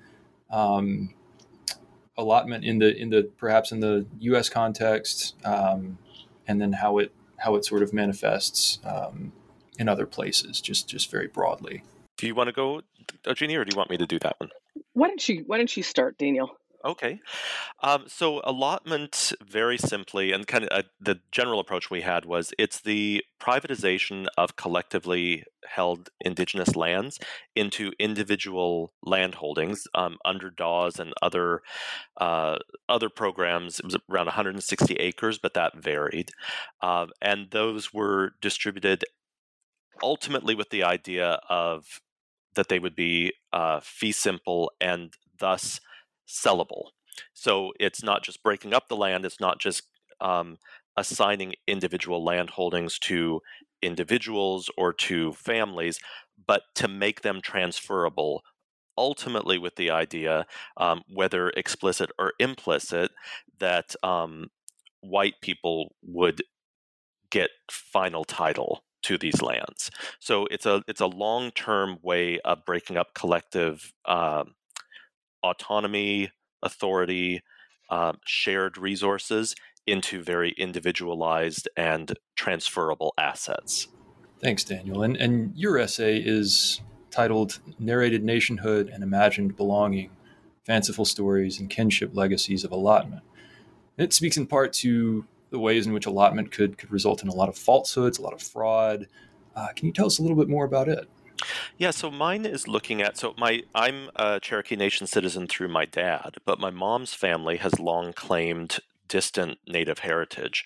um, 0.50 1.14
allotment 2.16 2.64
in 2.64 2.78
the 2.78 2.94
in 2.94 3.10
the 3.10 3.30
perhaps 3.38 3.72
in 3.72 3.80
the 3.80 4.06
U.S. 4.20 4.48
context, 4.48 5.36
um, 5.44 5.98
and 6.46 6.60
then 6.60 6.72
how 6.72 6.98
it 6.98 7.12
how 7.38 7.54
it 7.54 7.64
sort 7.64 7.82
of 7.82 7.92
manifests 7.92 8.78
um, 8.84 9.32
in 9.78 9.88
other 9.88 10.06
places, 10.06 10.60
just 10.60 10.88
just 10.88 11.10
very 11.10 11.28
broadly. 11.28 11.82
Do 12.16 12.26
you 12.26 12.34
want 12.34 12.48
to 12.48 12.52
go, 12.52 12.82
Jeannie, 13.34 13.56
or 13.56 13.64
do 13.64 13.70
you 13.72 13.76
want 13.76 13.90
me 13.90 13.96
to 13.96 14.06
do 14.06 14.18
that 14.20 14.36
one? 14.38 14.50
Why 14.92 15.08
don't 15.08 15.28
you 15.28 15.44
Why 15.46 15.56
don't 15.56 15.74
you 15.76 15.82
start, 15.82 16.18
Daniel? 16.18 16.50
Okay. 16.84 17.20
Um, 17.82 18.04
so 18.06 18.40
allotment, 18.44 19.32
very 19.44 19.76
simply, 19.76 20.30
and 20.32 20.46
kind 20.46 20.64
of 20.64 20.70
uh, 20.70 20.88
the 21.00 21.20
general 21.32 21.58
approach 21.58 21.90
we 21.90 22.02
had 22.02 22.24
was 22.24 22.52
it's 22.56 22.80
the 22.80 23.24
privatization 23.40 24.26
of 24.36 24.54
collectively 24.56 25.44
held 25.66 26.10
indigenous 26.20 26.76
lands 26.76 27.18
into 27.56 27.92
individual 27.98 28.92
land 29.02 29.36
holdings 29.36 29.88
um, 29.94 30.18
under 30.24 30.50
Dawes 30.50 31.00
and 31.00 31.12
other 31.20 31.62
uh, 32.18 32.58
other 32.88 33.08
programs. 33.08 33.80
It 33.80 33.84
was 33.84 33.96
around 34.08 34.26
160 34.26 34.94
acres, 34.94 35.38
but 35.38 35.54
that 35.54 35.76
varied, 35.76 36.30
uh, 36.80 37.06
and 37.20 37.50
those 37.50 37.92
were 37.92 38.32
distributed 38.40 39.04
ultimately 40.02 40.54
with 40.54 40.70
the 40.70 40.84
idea 40.84 41.40
of 41.48 42.00
that 42.54 42.68
they 42.68 42.78
would 42.78 42.94
be 42.96 43.32
uh, 43.52 43.80
fee 43.82 44.12
simple 44.12 44.72
and 44.80 45.14
thus 45.38 45.80
sellable. 46.28 46.90
So 47.32 47.72
it's 47.80 48.02
not 48.02 48.22
just 48.22 48.42
breaking 48.42 48.74
up 48.74 48.88
the 48.88 48.96
land, 48.96 49.24
it's 49.24 49.40
not 49.40 49.58
just 49.58 49.82
um, 50.20 50.58
assigning 50.96 51.54
individual 51.66 52.24
land 52.24 52.50
holdings 52.50 52.98
to 53.00 53.40
individuals 53.82 54.70
or 54.76 54.92
to 54.92 55.32
families, 55.32 56.00
but 56.46 56.62
to 56.74 56.88
make 56.88 57.22
them 57.22 57.40
transferable 57.40 58.42
ultimately 58.96 59.58
with 59.58 59.76
the 59.76 59.90
idea, 59.90 60.44
um, 60.76 61.02
whether 61.08 61.50
explicit 61.50 62.10
or 62.18 62.32
implicit, 62.40 63.12
that 63.60 63.94
um, 64.02 64.50
white 65.00 65.34
people 65.40 65.94
would 66.02 66.42
get 67.30 67.50
final 67.70 68.24
title 68.24 68.82
to 69.02 69.16
these 69.16 69.40
lands. 69.40 69.90
So 70.18 70.46
it's 70.50 70.66
a 70.66 70.82
it's 70.88 71.00
a 71.00 71.06
long 71.06 71.52
term 71.52 71.98
way 72.02 72.40
of 72.40 72.64
breaking 72.64 72.96
up 72.96 73.14
collective 73.14 73.92
uh, 74.04 74.44
autonomy, 75.42 76.30
authority, 76.62 77.42
um, 77.90 78.18
shared 78.24 78.76
resources 78.76 79.54
into 79.86 80.22
very 80.22 80.50
individualized 80.52 81.68
and 81.76 82.14
transferable 82.36 83.14
assets. 83.16 83.88
Thanks, 84.40 84.62
Daniel. 84.64 85.02
And, 85.02 85.16
and 85.16 85.56
your 85.56 85.78
essay 85.78 86.18
is 86.18 86.80
titled 87.10 87.58
Narrated 87.78 88.22
Nationhood 88.22 88.88
and 88.88 89.02
Imagined 89.02 89.56
Belonging 89.56 90.10
Fanciful 90.64 91.06
Stories 91.06 91.58
and 91.58 91.70
Kinship 91.70 92.14
Legacies 92.14 92.64
of 92.64 92.70
Allotment. 92.70 93.22
It 93.96 94.12
speaks 94.12 94.36
in 94.36 94.46
part 94.46 94.72
to 94.74 95.24
the 95.50 95.58
ways 95.58 95.86
in 95.86 95.92
which 95.92 96.06
allotment 96.06 96.52
could, 96.52 96.76
could 96.76 96.92
result 96.92 97.22
in 97.22 97.28
a 97.28 97.34
lot 97.34 97.48
of 97.48 97.56
falsehoods, 97.56 98.18
a 98.18 98.22
lot 98.22 98.34
of 98.34 98.42
fraud. 98.42 99.06
Uh, 99.56 99.68
can 99.74 99.86
you 99.86 99.92
tell 99.92 100.06
us 100.06 100.18
a 100.18 100.22
little 100.22 100.36
bit 100.36 100.48
more 100.48 100.66
about 100.66 100.88
it? 100.88 101.08
Yeah, 101.76 101.90
so 101.90 102.10
mine 102.10 102.44
is 102.44 102.66
looking 102.66 103.00
at 103.02 103.16
so 103.16 103.34
my 103.38 103.62
I'm 103.74 104.10
a 104.16 104.40
Cherokee 104.40 104.76
Nation 104.76 105.06
citizen 105.06 105.46
through 105.46 105.68
my 105.68 105.84
dad, 105.84 106.36
but 106.44 106.58
my 106.60 106.70
mom's 106.70 107.14
family 107.14 107.58
has 107.58 107.78
long 107.78 108.12
claimed 108.12 108.78
distant 109.08 109.58
Native 109.66 110.00
heritage. 110.00 110.64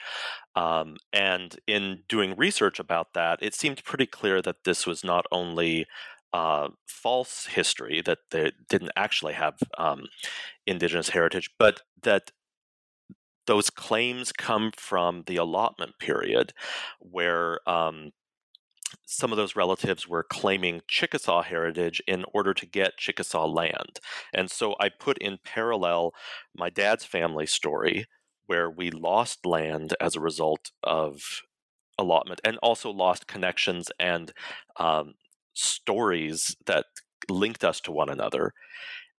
Um, 0.55 0.97
and 1.12 1.57
in 1.67 2.02
doing 2.09 2.35
research 2.37 2.79
about 2.79 3.14
that, 3.14 3.38
it 3.43 3.55
seemed 3.55 3.85
pretty 3.85 4.07
clear 4.07 4.43
that 4.43 4.64
this 4.64 4.87
was 4.87 5.05
not 5.05 5.26
only 5.31 5.87
uh, 6.33 6.69
false 6.87 7.47
history, 7.47 8.02
that 8.05 8.19
they 8.31 8.52
didn't 8.69 8.93
actually 8.97 9.35
have 9.35 9.59
um, 9.79 10.07
indigenous 10.67 11.11
heritage, 11.11 11.50
but 11.59 11.83
that 12.02 12.33
those 13.47 13.71
claims 13.71 14.33
come 14.33 14.71
from 14.76 15.25
the 15.26 15.37
allotment 15.37 15.99
period 15.99 16.52
where 17.00 17.59
um, 17.69 18.12
some 19.12 19.31
of 19.31 19.37
those 19.37 19.54
relatives 19.54 20.09
were 20.09 20.23
claiming 20.25 20.81
Chickasaw 20.88 21.42
heritage 21.42 22.02
in 22.07 22.25
order 22.33 22.54
to 22.54 22.66
get 22.66 22.97
Chickasaw 22.97 23.47
land. 23.47 24.00
And 24.33 24.50
so 24.50 24.75
I 24.81 24.88
put 24.88 25.19
in 25.19 25.38
parallel 25.45 26.14
my 26.57 26.71
dad's 26.71 27.04
family 27.04 27.47
story, 27.47 28.07
where 28.47 28.71
we 28.71 28.90
lost 28.90 29.45
land 29.45 29.95
as 30.00 30.16
a 30.16 30.21
result 30.21 30.71
of 30.83 31.42
allotment 31.99 32.40
and 32.42 32.57
also 32.62 32.90
lost 32.90 33.26
connections 33.26 33.90
and 34.00 34.33
um, 34.78 35.14
stories 35.52 36.57
that 36.64 36.87
linked 37.28 37.64
us 37.64 37.81
to 37.83 37.92
one 37.92 38.09
another. 38.09 38.52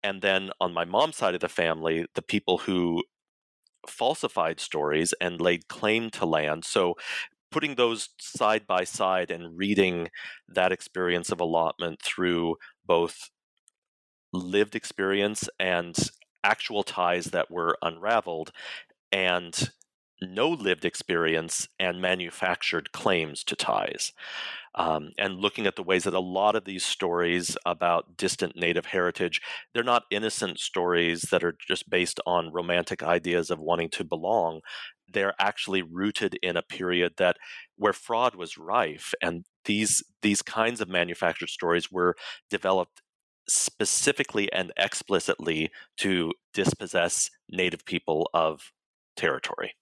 And 0.01 0.21
then 0.21 0.50
on 0.59 0.73
my 0.73 0.85
mom's 0.85 1.17
side 1.17 1.35
of 1.35 1.41
the 1.41 1.47
family, 1.47 2.07
the 2.15 2.21
people 2.23 2.57
who 2.57 3.03
falsified 3.88 4.59
stories 4.59 5.13
and 5.21 5.39
laid 5.39 5.67
claim 5.67 6.09
to 6.09 6.25
land. 6.25 6.65
So 6.65 6.95
putting 7.53 7.75
those 7.75 8.10
side 8.19 8.67
by 8.67 8.83
side 8.83 9.31
and 9.31 9.57
reading 9.57 10.10
that 10.50 10.72
experience 10.72 11.31
of 11.31 11.39
allotment 11.39 12.01
through 12.01 12.55
both 12.86 13.29
lived 14.33 14.75
experience 14.75 15.48
and 15.60 15.95
actual 16.43 16.83
ties 16.83 17.25
that 17.25 17.51
were 17.51 17.77
unraveled 17.81 18.51
and 19.12 19.72
no 20.22 20.50
lived 20.50 20.86
experience 20.86 21.67
and 21.79 22.01
manufactured 22.01 22.91
claims 22.91 23.43
to 23.43 23.55
ties. 23.55 24.13
Um, 24.75 25.12
and 25.19 25.36
looking 25.36 25.67
at 25.67 25.75
the 25.75 25.83
ways 25.83 26.05
that 26.05 26.15
a 26.15 26.19
lot 26.19 26.55
of 26.55 26.65
these 26.65 26.83
stories 26.83 27.55
about 27.65 28.17
distant 28.17 28.55
native 28.55 28.88
heritage, 28.88 29.39
they're 29.74 29.83
not 29.83 30.05
innocent 30.10 30.60
stories 30.60 31.24
that 31.31 31.43
are 31.43 31.55
just 31.67 31.89
based 31.89 32.19
on 32.25 32.51
romantic 32.53 33.03
ideas 33.03 33.51
of 33.51 33.60
wanting 33.60 33.89
to 33.91 34.03
belong. 34.03 34.62
They're 35.13 35.36
actually 35.39 35.82
rooted 35.82 36.38
in 36.41 36.58
a 36.58 36.62
period 36.62 37.13
that 37.17 37.38
where 37.77 37.93
fraud 37.93 38.36
was 38.36 38.58
rife, 38.58 39.13
and 39.22 39.46
these 39.65 40.03
these 40.22 40.41
kinds 40.41 40.82
of 40.82 40.89
manufactured 40.89 41.50
stories 41.50 41.91
were 41.91 42.15
developed 42.50 43.01
specifically 43.48 44.51
and 44.53 44.72
explicitly 44.77 45.70
to 45.98 46.34
dispossess 46.53 47.29
native 47.50 47.86
people 47.86 48.29
of 48.34 48.72
territory. 49.15 49.75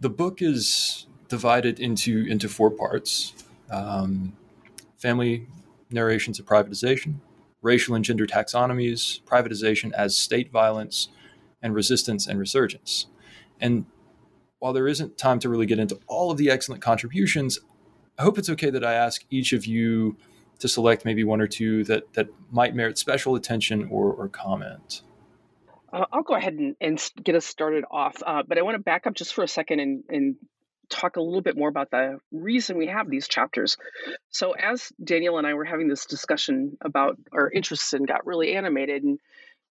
The 0.00 0.10
book 0.10 0.42
is 0.42 1.06
divided 1.28 1.78
into 1.78 2.26
into 2.26 2.48
four 2.48 2.70
parts: 2.70 3.34
um, 3.70 4.36
family 4.98 5.46
narrations 5.90 6.38
of 6.38 6.46
privatization, 6.46 7.16
racial 7.62 7.94
and 7.94 8.04
gender 8.04 8.26
taxonomies, 8.26 9.22
privatization 9.22 9.92
as 9.92 10.16
state 10.16 10.50
violence, 10.50 11.08
and 11.62 11.74
resistance 11.74 12.26
and 12.26 12.38
resurgence. 12.38 13.06
And 13.60 13.86
while 14.58 14.72
there 14.72 14.88
isn't 14.88 15.18
time 15.18 15.38
to 15.40 15.48
really 15.48 15.66
get 15.66 15.78
into 15.78 15.98
all 16.06 16.30
of 16.30 16.38
the 16.38 16.50
excellent 16.50 16.82
contributions, 16.82 17.58
I 18.18 18.22
hope 18.22 18.38
it's 18.38 18.50
okay 18.50 18.70
that 18.70 18.84
I 18.84 18.94
ask 18.94 19.24
each 19.30 19.52
of 19.52 19.66
you 19.66 20.16
to 20.58 20.68
select 20.68 21.04
maybe 21.04 21.24
one 21.24 21.40
or 21.40 21.46
two 21.46 21.84
that 21.84 22.12
that 22.12 22.28
might 22.50 22.74
merit 22.74 22.98
special 22.98 23.34
attention 23.34 23.88
or, 23.90 24.12
or 24.12 24.28
comment. 24.28 25.02
Uh, 25.92 26.04
I'll 26.12 26.22
go 26.22 26.34
ahead 26.34 26.54
and, 26.54 26.76
and, 26.80 27.10
get 27.22 27.34
us 27.34 27.44
started 27.44 27.84
off, 27.90 28.22
uh, 28.24 28.42
but 28.46 28.58
I 28.58 28.62
want 28.62 28.76
to 28.76 28.82
back 28.82 29.06
up 29.08 29.14
just 29.14 29.34
for 29.34 29.42
a 29.42 29.48
second 29.48 29.80
and, 29.80 30.04
and 30.08 30.36
talk 30.88 31.16
a 31.16 31.20
little 31.20 31.40
bit 31.40 31.56
more 31.56 31.68
about 31.68 31.90
the 31.90 32.18
reason 32.30 32.76
we 32.76 32.88
have 32.88 33.08
these 33.08 33.26
chapters. 33.26 33.76
So, 34.28 34.52
as 34.52 34.92
Daniel 35.02 35.38
and 35.38 35.46
I 35.46 35.54
were 35.54 35.64
having 35.64 35.88
this 35.88 36.06
discussion 36.06 36.76
about 36.80 37.16
our 37.32 37.50
interests 37.50 37.92
and 37.92 38.06
got 38.06 38.26
really 38.26 38.54
animated, 38.54 39.02
and 39.02 39.18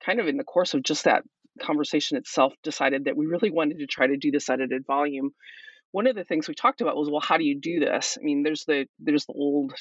kind 0.04 0.20
of 0.20 0.28
in 0.28 0.38
the 0.38 0.44
course 0.44 0.74
of 0.74 0.84
just 0.84 1.06
that 1.06 1.24
conversation 1.60 2.18
itself, 2.18 2.54
decided 2.64 3.06
that 3.06 3.18
we 3.18 3.26
really 3.26 3.52
wanted 3.52 3.80
to 3.80 3.88
try 3.88 4.08
to 4.08 4.18
do 4.18 4.32
this 4.32 4.50
edited 4.50 4.86
volume. 4.86 5.32
One 5.92 6.08
of 6.08 6.16
the 6.16 6.24
things 6.24 6.48
we 6.48 6.56
talked 6.56 6.82
about 6.82 6.96
was, 6.96 7.10
well, 7.10 7.22
how 7.22 7.38
do 7.38 7.44
you 7.44 7.60
do 7.60 7.80
this? 7.80 8.18
I 8.20 8.24
mean, 8.24 8.44
there's 8.44 8.66
the 8.66 8.86
there's 9.00 9.26
the 9.26 9.34
old 9.34 9.74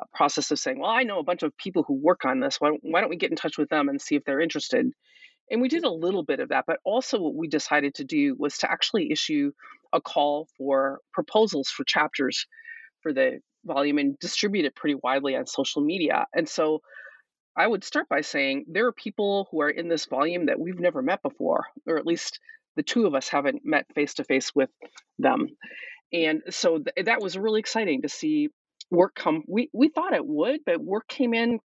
uh, 0.00 0.04
process 0.14 0.50
of 0.50 0.58
saying, 0.58 0.80
well, 0.80 0.90
I 0.90 1.02
know 1.02 1.18
a 1.18 1.24
bunch 1.24 1.42
of 1.42 1.56
people 1.56 1.84
who 1.86 1.94
work 1.94 2.24
on 2.24 2.40
this. 2.40 2.56
Why 2.60 2.70
why 2.82 3.00
don't 3.00 3.10
we 3.10 3.16
get 3.16 3.30
in 3.30 3.36
touch 3.36 3.58
with 3.58 3.68
them 3.68 3.88
and 3.88 4.00
see 4.00 4.16
if 4.16 4.24
they're 4.24 4.40
interested? 4.40 4.86
And 5.50 5.60
we 5.60 5.68
did 5.68 5.84
a 5.84 5.90
little 5.90 6.24
bit 6.24 6.40
of 6.40 6.48
that, 6.48 6.64
but 6.66 6.78
also 6.84 7.20
what 7.20 7.34
we 7.34 7.48
decided 7.48 7.94
to 7.96 8.04
do 8.04 8.34
was 8.38 8.56
to 8.58 8.70
actually 8.70 9.12
issue 9.12 9.52
a 9.92 10.00
call 10.00 10.48
for 10.56 11.00
proposals 11.12 11.68
for 11.68 11.84
chapters 11.84 12.46
for 13.02 13.12
the 13.12 13.40
volume 13.64 13.98
and 13.98 14.18
distribute 14.18 14.64
it 14.64 14.74
pretty 14.74 14.98
widely 15.02 15.36
on 15.36 15.46
social 15.46 15.82
media. 15.82 16.26
And 16.34 16.48
so 16.48 16.80
I 17.56 17.66
would 17.66 17.84
start 17.84 18.08
by 18.08 18.22
saying 18.22 18.66
there 18.68 18.86
are 18.86 18.92
people 18.92 19.48
who 19.50 19.60
are 19.60 19.70
in 19.70 19.88
this 19.88 20.06
volume 20.06 20.46
that 20.46 20.58
we've 20.58 20.78
never 20.78 21.02
met 21.02 21.22
before, 21.22 21.66
or 21.86 21.98
at 21.98 22.06
least 22.06 22.40
the 22.76 22.82
two 22.82 23.06
of 23.06 23.14
us 23.14 23.28
haven't 23.28 23.62
met 23.64 23.86
face 23.94 24.14
to 24.14 24.24
face 24.24 24.54
with 24.54 24.70
them. 25.18 25.48
And 26.12 26.42
so 26.50 26.78
th- 26.78 27.06
that 27.06 27.20
was 27.20 27.38
really 27.38 27.60
exciting 27.60 28.02
to 28.02 28.08
see 28.08 28.48
work 28.90 29.14
come. 29.14 29.42
We, 29.46 29.70
we 29.72 29.88
thought 29.88 30.14
it 30.14 30.26
would, 30.26 30.60
but 30.66 30.80
work 30.80 31.08
came 31.08 31.34
in 31.34 31.60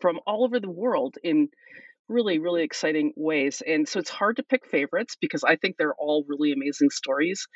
from 0.00 0.18
all 0.26 0.44
over 0.44 0.58
the 0.58 0.70
world 0.70 1.16
in 1.22 1.48
really, 2.08 2.38
really 2.38 2.62
exciting 2.62 3.12
ways. 3.16 3.62
And 3.66 3.88
so 3.88 4.00
it's 4.00 4.10
hard 4.10 4.36
to 4.36 4.42
pick 4.42 4.66
favorites 4.66 5.16
because 5.20 5.44
I 5.44 5.56
think 5.56 5.76
they're 5.76 5.94
all 5.94 6.24
really 6.26 6.52
amazing 6.52 6.90
stories. 6.90 7.46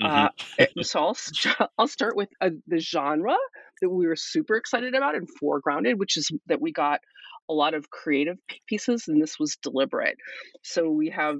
Mm-hmm. 0.00 0.26
Uh, 0.60 0.82
so 0.82 1.00
I'll, 1.00 1.68
I'll 1.78 1.88
start 1.88 2.16
with 2.16 2.28
uh, 2.40 2.50
the 2.66 2.78
genre 2.78 3.36
that 3.82 3.90
we 3.90 4.06
were 4.06 4.16
super 4.16 4.56
excited 4.56 4.94
about 4.94 5.16
and 5.16 5.28
foregrounded, 5.42 5.96
which 5.96 6.16
is 6.16 6.30
that 6.46 6.60
we 6.60 6.72
got 6.72 7.00
a 7.48 7.54
lot 7.54 7.74
of 7.74 7.90
creative 7.90 8.38
pieces, 8.66 9.08
and 9.08 9.20
this 9.22 9.38
was 9.38 9.56
deliberate. 9.62 10.16
So 10.62 10.90
we 10.90 11.10
have 11.10 11.36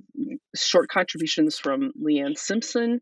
short 0.54 0.88
contributions 0.88 1.58
from 1.58 1.92
Leanne 2.00 2.38
Simpson 2.38 3.00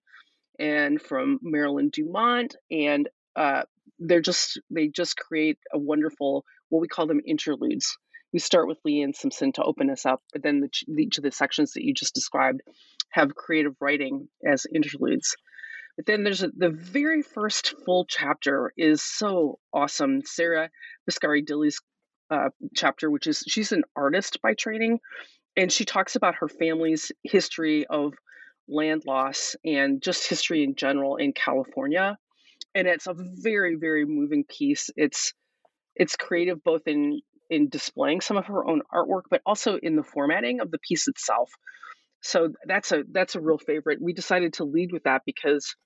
and 0.59 1.01
from 1.01 1.39
Marilyn 1.43 1.91
Dumont, 1.93 2.57
and 2.71 3.09
uh, 3.37 3.63
they're 3.99 4.21
just 4.21 4.61
they 4.71 4.89
just 4.89 5.17
create 5.17 5.59
a 5.73 5.79
wonderful 5.79 6.45
what 6.69 6.81
we 6.81 6.89
call 6.89 7.07
them 7.07 7.21
interludes 7.25 7.97
we 8.33 8.41
start 8.41 8.69
with 8.69 8.83
Leanne 8.87 9.17
Simpson 9.17 9.53
to 9.53 9.63
open 9.63 9.89
us 9.89 10.05
up, 10.05 10.23
but 10.31 10.43
then 10.43 10.61
the, 10.61 11.03
each 11.03 11.17
of 11.17 11.25
the 11.25 11.33
sections 11.33 11.73
that 11.73 11.85
you 11.85 11.95
just 11.95 12.15
described 12.15 12.61
have 13.11 13.35
creative 13.35 13.75
writing 13.81 14.29
as 14.47 14.67
interludes. 14.75 15.35
But 15.97 16.05
then 16.05 16.23
there's 16.23 16.43
a, 16.43 16.49
the 16.55 16.69
very 16.69 17.23
first 17.23 17.75
full 17.87 18.05
chapter 18.05 18.73
is 18.77 19.03
so 19.03 19.59
awesome. 19.73 20.21
Sarah 20.27 20.69
Biscarra 21.11 21.45
Dilley's 21.47 21.81
uh, 22.31 22.49
chapter, 22.75 23.11
which 23.11 23.27
is 23.27 23.43
she's 23.47 23.73
an 23.73 23.85
artist 23.95 24.41
by 24.43 24.55
training, 24.55 25.01
and 25.57 25.71
she 25.73 25.85
talks 25.85 26.17
about 26.17 26.37
her 26.37 26.49
family's 26.49 27.13
history 27.23 27.87
of 27.87 28.15
land 28.69 29.05
loss 29.07 29.57
and 29.65 30.03
just 30.03 30.29
history 30.29 30.65
in 30.65 30.75
general 30.75 31.17
in 31.17 31.33
California. 31.33 32.19
And 32.75 32.87
it's 32.87 33.07
a 33.07 33.15
very, 33.17 33.77
very 33.77 34.05
moving 34.05 34.45
piece. 34.45 34.91
It's 34.97 35.33
it's 35.95 36.17
creative 36.17 36.63
both 36.63 36.87
in 36.87 37.21
in 37.49 37.69
displaying 37.69 38.21
some 38.21 38.37
of 38.37 38.47
her 38.47 38.67
own 38.69 38.83
artwork, 38.93 39.23
but 39.31 39.41
also 39.47 39.77
in 39.77 39.97
the 39.97 40.03
formatting 40.03 40.61
of 40.61 40.71
the 40.71 40.79
piece 40.79 41.09
itself. 41.09 41.51
So 42.23 42.53
that's 42.67 42.93
a 42.93 43.05
that's 43.11 43.37
a 43.37 43.41
real 43.41 43.59
favorite. 43.59 44.01
We 44.03 44.13
decided 44.13 44.55
to 44.55 44.65
lead 44.65 44.93
with 44.93 45.05
that 45.05 45.23
because 45.25 45.77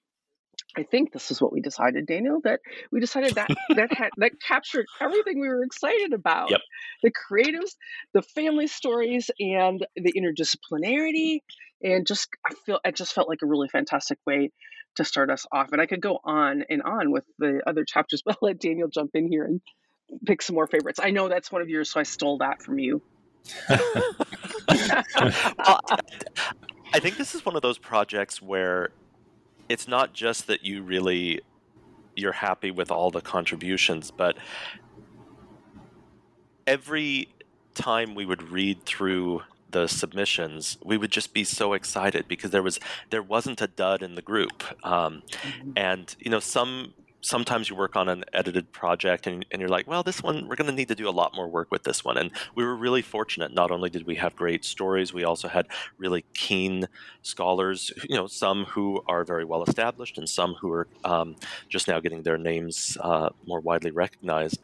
I 0.77 0.85
think 0.85 1.13
this 1.13 1.31
is 1.31 1.41
what 1.41 1.53
we 1.53 1.61
decided, 1.61 2.07
Daniel, 2.07 2.41
that 2.45 2.61
we 2.93 3.01
decided 3.01 3.35
that 3.35 3.49
that 3.71 3.93
had, 3.93 4.11
that 4.19 4.33
captured 4.41 4.87
everything 5.01 5.41
we 5.41 5.49
were 5.49 5.65
excited 5.65 6.13
about. 6.13 6.51
Yep. 6.51 6.61
The 7.03 7.11
creatives, 7.11 7.75
the 8.15 8.23
family 8.23 8.69
stories, 8.69 9.31
and 9.39 9.85
the 9.97 10.13
interdisciplinarity, 10.13 11.41
and 11.83 12.07
just 12.07 12.29
I 12.47 12.55
feel 12.67 12.79
it 12.85 12.95
just 12.95 13.13
felt 13.13 13.29
like 13.29 13.43
a 13.43 13.47
really 13.47 13.69
fantastic 13.69 14.19
way 14.27 14.51
to 14.97 15.05
start 15.05 15.31
us 15.31 15.47
off. 15.51 15.73
And 15.73 15.81
I 15.81 15.87
could 15.87 16.01
go 16.01 16.19
on 16.25 16.65
and 16.69 16.83
on 16.83 17.11
with 17.11 17.25
the 17.39 17.61
other 17.67 17.85
chapters, 17.85 18.23
but 18.25 18.39
I'll 18.41 18.49
let 18.49 18.61
Daniel 18.61 18.89
jump 18.89 19.11
in 19.15 19.29
here 19.29 19.45
and 19.45 19.61
pick 20.27 20.43
some 20.43 20.55
more 20.55 20.67
favorites. 20.67 21.01
I 21.03 21.11
know 21.11 21.29
that's 21.29 21.51
one 21.51 21.63
of 21.63 21.69
yours, 21.69 21.91
so 21.91 22.01
I 22.01 22.05
stole 22.05 22.39
that 22.39 22.63
from 22.63 22.79
you. 22.79 23.03
well, 23.69 23.81
I 26.93 27.01
think 27.01 27.17
this 27.17 27.35
is 27.35 27.45
one 27.45 27.57
of 27.57 27.63
those 27.63 27.79
projects 27.79 28.43
where 28.43 28.91
it's 29.71 29.87
not 29.87 30.13
just 30.13 30.49
that 30.49 30.65
you 30.65 30.83
really 30.83 31.41
you're 32.17 32.33
happy 32.33 32.73
with 32.73 32.91
all 32.91 33.11
the 33.13 33.21
contributions, 33.21 34.11
but 34.11 34.37
every 36.67 37.29
time 37.75 38.17
we 38.17 38.27
would 38.27 38.43
read 38.51 38.85
through 38.85 39.43
the 39.71 39.87
submissions, 39.87 40.77
we 40.85 40.99
would 40.99 41.13
just 41.13 41.33
be 41.33 41.45
so 41.45 41.73
excited 41.73 42.27
because 42.27 42.51
there 42.51 42.65
was 42.65 42.81
there 43.11 43.23
wasn't 43.23 43.63
a 43.63 43.69
dud 43.69 44.03
in 44.03 44.17
the 44.17 44.23
group, 44.23 44.65
um, 44.85 45.23
mm-hmm. 45.31 45.71
and 45.77 46.17
you 46.19 46.33
know 46.33 46.41
some 46.41 46.93
sometimes 47.21 47.69
you 47.69 47.77
work 47.77 47.97
on 47.97 48.09
an 48.09 48.25
edited 48.33 48.73
project 48.73 49.27
and, 49.27 49.45
and 49.51 49.61
you're 49.61 49.69
like, 49.69 49.87
well, 49.87 50.03
this 50.03 50.23
one, 50.23 50.49
we're 50.49 50.57
going 50.57 50.71
to 50.71 50.75
need 50.75 50.89
to 50.89 50.95
do 50.95 51.09
a 51.09 51.11
lot 51.11 51.35
more 51.35 51.49
work 51.49 51.71
with 51.71 51.83
this 51.83 52.05
one. 52.05 52.17
And 52.17 52.31
we 52.55 52.65
were 52.65 52.77
really 52.77 53.03
fortunate. 53.03 53.53
Not 53.53 53.71
only 53.71 53.91
did 53.91 54.07
we 54.07 54.17
have 54.17 54.35
great 54.37 54.65
stories, 54.65 55.13
we 55.13 55.25
also 55.25 55.49
had 55.49 55.67
really 55.99 56.25
keen 56.35 56.89
scholars, 57.23 57.93
you 58.09 58.17
know, 58.17 58.27
some 58.27 58.65
who 58.65 59.03
are 59.07 59.25
very 59.25 59.45
well 59.45 59.63
established 59.63 60.19
and 60.19 60.29
some 60.29 60.55
who 60.55 60.73
are 60.73 60.89
um, 61.05 61.37
just 61.69 61.89
now 61.89 62.01
getting 62.01 62.23
their 62.23 62.39
names 62.39 62.97
uh, 63.01 63.31
more 63.47 63.61
widely 63.61 63.91
recognized. 63.91 64.59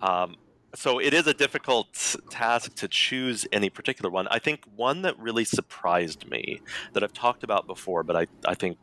Um, 0.00 0.36
so 0.74 1.00
it 1.00 1.12
is 1.12 1.26
a 1.26 1.34
difficult 1.34 2.16
task 2.30 2.76
to 2.76 2.88
choose 2.88 3.46
any 3.50 3.70
particular 3.70 4.08
one. 4.10 4.28
I 4.28 4.38
think 4.38 4.62
one 4.76 5.02
that 5.02 5.18
really 5.18 5.44
surprised 5.44 6.30
me 6.30 6.60
that 6.92 7.02
I've 7.02 7.12
talked 7.12 7.42
about 7.42 7.66
before, 7.66 8.02
but 8.04 8.16
I, 8.16 8.26
I 8.46 8.54
think 8.54 8.78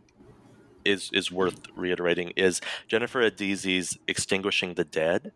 is 0.88 1.10
is 1.14 1.32
worth 1.32 1.60
reiterating 1.76 2.32
is 2.36 2.62
Jennifer 2.88 3.22
Adese's 3.22 3.98
"Extinguishing 4.08 4.74
the 4.76 4.84
Dead," 4.86 5.32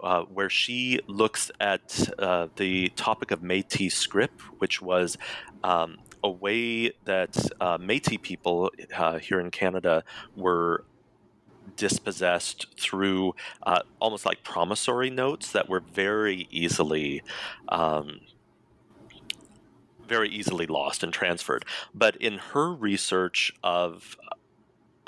uh, 0.00 0.22
where 0.22 0.48
she 0.48 1.00
looks 1.06 1.50
at 1.60 2.08
uh, 2.18 2.48
the 2.56 2.88
topic 2.90 3.30
of 3.30 3.40
Métis 3.40 3.92
scrip, 3.92 4.40
which 4.58 4.80
was 4.80 5.18
um, 5.64 5.98
a 6.22 6.30
way 6.30 6.92
that 7.04 7.36
uh, 7.60 7.78
Métis 7.78 8.22
people 8.22 8.70
uh, 8.96 9.18
here 9.18 9.40
in 9.40 9.50
Canada 9.50 10.04
were 10.36 10.84
dispossessed 11.76 12.66
through 12.78 13.34
uh, 13.62 13.80
almost 14.00 14.24
like 14.24 14.42
promissory 14.42 15.10
notes 15.10 15.52
that 15.52 15.68
were 15.68 15.80
very 15.80 16.48
easily. 16.50 17.22
Um, 17.68 18.20
very 20.08 20.30
easily 20.30 20.66
lost 20.66 21.02
and 21.02 21.12
transferred. 21.12 21.66
But 21.94 22.16
in 22.16 22.38
her 22.38 22.72
research 22.72 23.52
of 23.62 24.16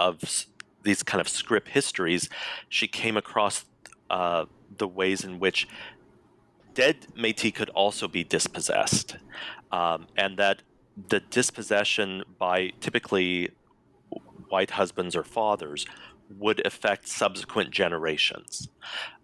of 0.01 0.47
these 0.83 1.03
kind 1.03 1.21
of 1.21 1.29
scrip 1.29 1.69
histories, 1.69 2.29
she 2.69 2.89
came 2.89 3.17
across 3.17 3.65
uh, 4.09 4.47
the 4.79 4.89
ways 4.89 5.25
in 5.25 5.39
which 5.39 5.69
dead 6.75 7.07
Métis 7.17 7.55
could 7.55 7.71
also 7.71 8.09
be 8.09 8.25
dispossessed, 8.25 9.17
um, 9.71 10.07
and 10.17 10.39
that 10.39 10.63
the 11.09 11.21
dispossession 11.21 12.23
by 12.39 12.73
typically 12.81 13.51
white 14.49 14.71
husbands 14.71 15.15
or 15.15 15.23
fathers 15.23 15.87
would 16.39 16.65
affect 16.67 17.09
subsequent 17.09 17.71
generations. 17.71 18.69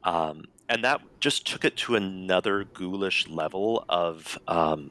Um, 0.05 0.45
and 0.69 0.85
that 0.85 1.01
just 1.21 1.47
took 1.47 1.65
it 1.65 1.77
to 1.79 1.95
another 1.95 2.65
ghoulish 2.65 3.29
level 3.29 3.85
of 3.89 4.39
um, 4.49 4.91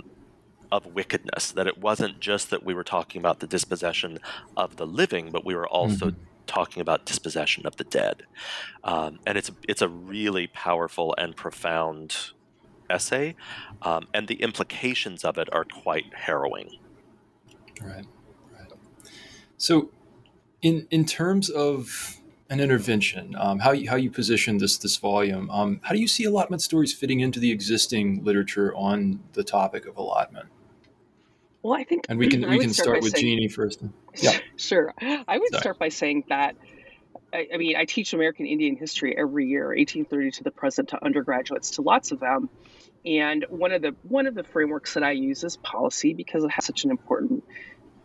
of 0.71 0.88
wickedness. 0.88 1.51
That 1.51 1.67
it 1.67 1.78
wasn't 1.78 2.19
just 2.19 2.49
that 2.49 2.63
we 2.63 2.73
were 2.73 2.84
talking 2.84 3.19
about 3.19 3.39
the 3.39 3.47
dispossession 3.47 4.19
of 4.56 4.78
the 4.78 4.86
living, 4.86 5.32
but 5.32 5.45
we 5.45 5.56
were 5.56 5.67
also 5.67 6.08
mm-hmm. 6.08 6.23
talking 6.47 6.82
about 6.82 7.06
dispossession 7.06 7.65
of 7.65 7.78
the 7.78 7.84
dead. 7.84 8.23
Um, 8.84 9.19
and 9.25 9.38
it's 9.38 9.51
it's 9.67 9.82
a 9.82 9.89
really 9.89 10.47
powerful 10.47 11.15
and 11.17 11.36
profound 11.36 12.32
essay, 12.89 13.36
um, 13.82 14.08
and 14.13 14.28
the 14.28 14.41
implications 14.41 15.23
of 15.23 15.38
it 15.38 15.49
are 15.51 15.65
quite 15.65 16.13
harrowing. 16.13 16.80
Right, 17.82 18.06
right. 18.51 18.71
So, 19.58 19.91
in 20.62 20.88
in 20.91 21.06
terms 21.06 21.49
of 21.49 22.17
an 22.49 22.60
intervention, 22.60 23.36
um, 23.38 23.60
how 23.60 23.71
you 23.71 23.89
how 23.89 23.95
you 23.95 24.10
position 24.10 24.58
this 24.58 24.78
this 24.78 24.97
volume, 24.97 25.49
um, 25.49 25.80
how 25.84 25.93
do 25.93 25.99
you 25.99 26.08
see 26.08 26.23
allotment 26.23 26.62
stories 26.62 26.93
fitting 26.93 27.19
into 27.19 27.39
the 27.39 27.51
existing 27.51 28.23
literature 28.23 28.73
on 28.75 29.23
the 29.34 29.43
topic 29.43 29.86
of 29.86 29.97
allotment? 29.97 30.47
Well, 31.65 31.73
I 31.73 31.84
think, 31.84 32.06
and 32.10 32.19
we 32.19 32.28
can 32.28 32.41
we 32.49 32.60
can 32.60 32.71
start, 32.71 32.86
start 32.86 33.01
with 33.01 33.13
saying, 33.13 33.25
Jeannie 33.25 33.47
first. 33.47 33.82
Yeah, 34.21 34.38
sure. 34.56 34.93
I 35.01 35.39
would 35.39 35.49
Sorry. 35.49 35.62
start 35.62 35.80
by 35.80 35.89
saying 35.89 36.25
that 36.30 36.56
I, 37.34 37.47
I, 37.56 37.58
mean, 37.58 37.75
I 37.75 37.86
teach 37.86 38.13
American 38.13 38.45
Indian 38.45 38.75
history 38.75 39.17
every 39.17 39.47
year, 39.47 39.69
1830 39.69 40.30
to 40.32 40.43
the 40.43 40.51
present, 40.51 40.89
to 40.89 41.04
undergraduates, 41.04 41.71
to 41.71 41.82
lots 41.82 42.12
of 42.12 42.19
them. 42.19 42.49
And 43.04 43.47
one 43.49 43.71
of 43.71 43.82
the 43.82 43.95
one 44.04 44.28
of 44.28 44.36
the 44.36 44.43
frameworks 44.43 44.93
that 44.93 45.01
I 45.01 45.13
use 45.13 45.43
is 45.43 45.58
policy 45.58 46.13
because 46.13 46.43
it 46.43 46.51
has 46.51 46.65
such 46.65 46.84
an 46.84 46.91
important 46.91 47.43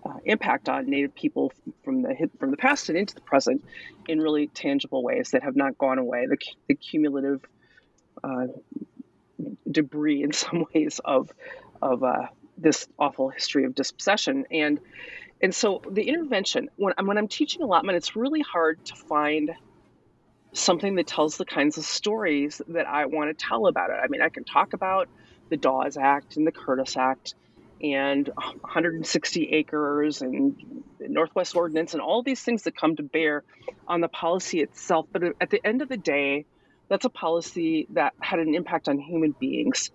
uh, 0.06 0.14
impact 0.24 0.70
on 0.70 0.88
Native 0.88 1.14
people 1.14 1.52
from 1.84 2.00
the 2.00 2.30
from 2.38 2.52
the 2.52 2.56
past 2.56 2.88
and 2.88 2.96
into 2.96 3.14
the 3.14 3.20
present 3.20 3.62
in 4.08 4.20
really 4.20 4.46
tangible 4.46 5.02
ways 5.02 5.32
that 5.32 5.42
have 5.42 5.54
not 5.54 5.76
gone 5.76 5.98
away. 5.98 6.24
The, 6.26 6.38
the 6.66 6.74
cumulative 6.76 7.44
uh, 8.24 8.46
debris, 9.70 10.22
in 10.22 10.32
some 10.44 10.64
ways, 10.74 10.98
of 11.04 11.30
of 11.82 12.02
uh, 12.02 12.28
this 12.60 12.88
awful 12.98 13.28
history 13.28 13.64
of 13.64 13.74
dispossession 13.74 14.44
and 14.50 14.80
and 15.42 15.54
so 15.54 15.80
the 15.90 16.02
intervention, 16.02 16.68
when, 16.76 16.92
I'm 16.98 17.06
when 17.06 17.16
I'm 17.16 17.28
teaching 17.28 17.62
allotment, 17.62 17.96
it's 17.96 18.14
really 18.14 18.42
hard 18.42 18.84
to 18.86 18.94
find 18.94 19.52
something 20.52 20.96
that 20.96 21.06
tells 21.06 21.36
the 21.36 21.44
kinds 21.44 21.78
of 21.78 21.84
stories 21.84 22.60
that 22.68 22.86
I 22.86 23.06
want 23.06 23.36
to 23.36 23.46
tell 23.46 23.66
about 23.66 23.90
it. 23.90 23.96
I 24.02 24.08
mean, 24.08 24.20
I 24.20 24.28
can 24.28 24.44
talk 24.44 24.72
about 24.72 25.08
the 25.48 25.56
Dawes 25.56 25.96
Act 25.96 26.36
and 26.36 26.46
the 26.46 26.52
Curtis 26.52 26.96
Act 26.96 27.34
and 27.82 28.28
160 28.28 29.48
acres 29.50 30.20
and 30.20 30.82
the 30.98 31.08
Northwest 31.08 31.56
Ordinance 31.56 31.94
and 31.94 32.02
all 32.02 32.22
these 32.22 32.42
things 32.42 32.64
that 32.64 32.76
come 32.76 32.96
to 32.96 33.02
bear 33.02 33.42
on 33.88 34.02
the 34.02 34.08
policy 34.08 34.60
itself. 34.60 35.06
But 35.10 35.22
at 35.40 35.48
the 35.48 35.64
end 35.66 35.80
of 35.80 35.88
the 35.88 35.96
day, 35.96 36.44
that's 36.88 37.06
a 37.06 37.10
policy 37.10 37.86
that 37.90 38.12
had 38.20 38.40
an 38.40 38.54
impact 38.54 38.88
on 38.88 38.98
human 38.98 39.34
beings. 39.38 39.90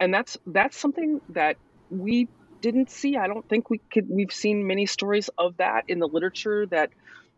And 0.00 0.12
that's 0.12 0.36
that's 0.44 0.76
something 0.76 1.20
that 1.30 1.56
we 1.90 2.28
didn't 2.60 2.90
see. 2.90 3.16
I 3.16 3.26
don't 3.26 3.46
think 3.48 3.70
we 3.70 3.78
could. 3.92 4.08
We've 4.08 4.32
seen 4.32 4.66
many 4.66 4.86
stories 4.86 5.28
of 5.36 5.58
that 5.58 5.84
in 5.88 5.98
the 5.98 6.08
literature 6.08 6.66
that 6.66 6.90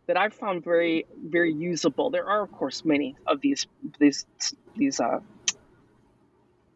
that 0.07 0.17
I've 0.17 0.33
found 0.33 0.63
very 0.63 1.05
very 1.21 1.53
usable. 1.53 2.09
There 2.09 2.25
are 2.25 2.43
of 2.43 2.51
course 2.51 2.85
many 2.85 3.15
of 3.25 3.41
these 3.41 3.67
these 3.99 4.25
these 4.75 4.99
uh, 4.99 5.19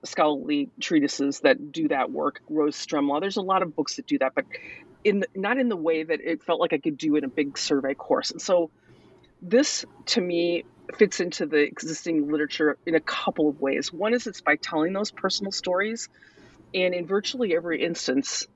scholarly 0.03 0.69
treatises 0.79 1.39
that 1.41 1.71
do 1.71 1.87
that 1.89 2.11
work. 2.11 2.41
Rose 2.49 2.75
Stremlau. 2.75 3.21
There's 3.21 3.37
a 3.37 3.41
lot 3.41 3.63
of 3.63 3.75
books 3.75 3.95
that 3.95 4.07
do 4.07 4.19
that, 4.19 4.33
but 4.35 4.45
in 5.03 5.21
the, 5.21 5.27
not 5.35 5.57
in 5.57 5.69
the 5.69 5.77
way 5.77 6.03
that 6.03 6.19
it 6.21 6.43
felt 6.43 6.59
like 6.59 6.73
I 6.73 6.77
could 6.77 6.97
do 6.97 7.15
in 7.15 7.23
a 7.23 7.29
big 7.29 7.57
survey 7.57 7.93
course. 7.93 8.31
And 8.31 8.41
so 8.41 8.69
this 9.41 9.85
to 10.07 10.21
me 10.21 10.65
fits 10.97 11.19
into 11.19 11.45
the 11.45 11.59
existing 11.59 12.29
literature 12.29 12.77
in 12.85 12.95
a 12.95 12.99
couple 12.99 13.49
of 13.49 13.61
ways. 13.61 13.93
One 13.93 14.13
is 14.13 14.27
it's 14.27 14.41
by 14.41 14.57
telling 14.57 14.93
those 14.93 15.11
personal 15.11 15.51
stories 15.51 16.09
and 16.73 16.93
in 16.93 17.05
virtually 17.05 17.55
every 17.55 17.83
instance 17.83 18.47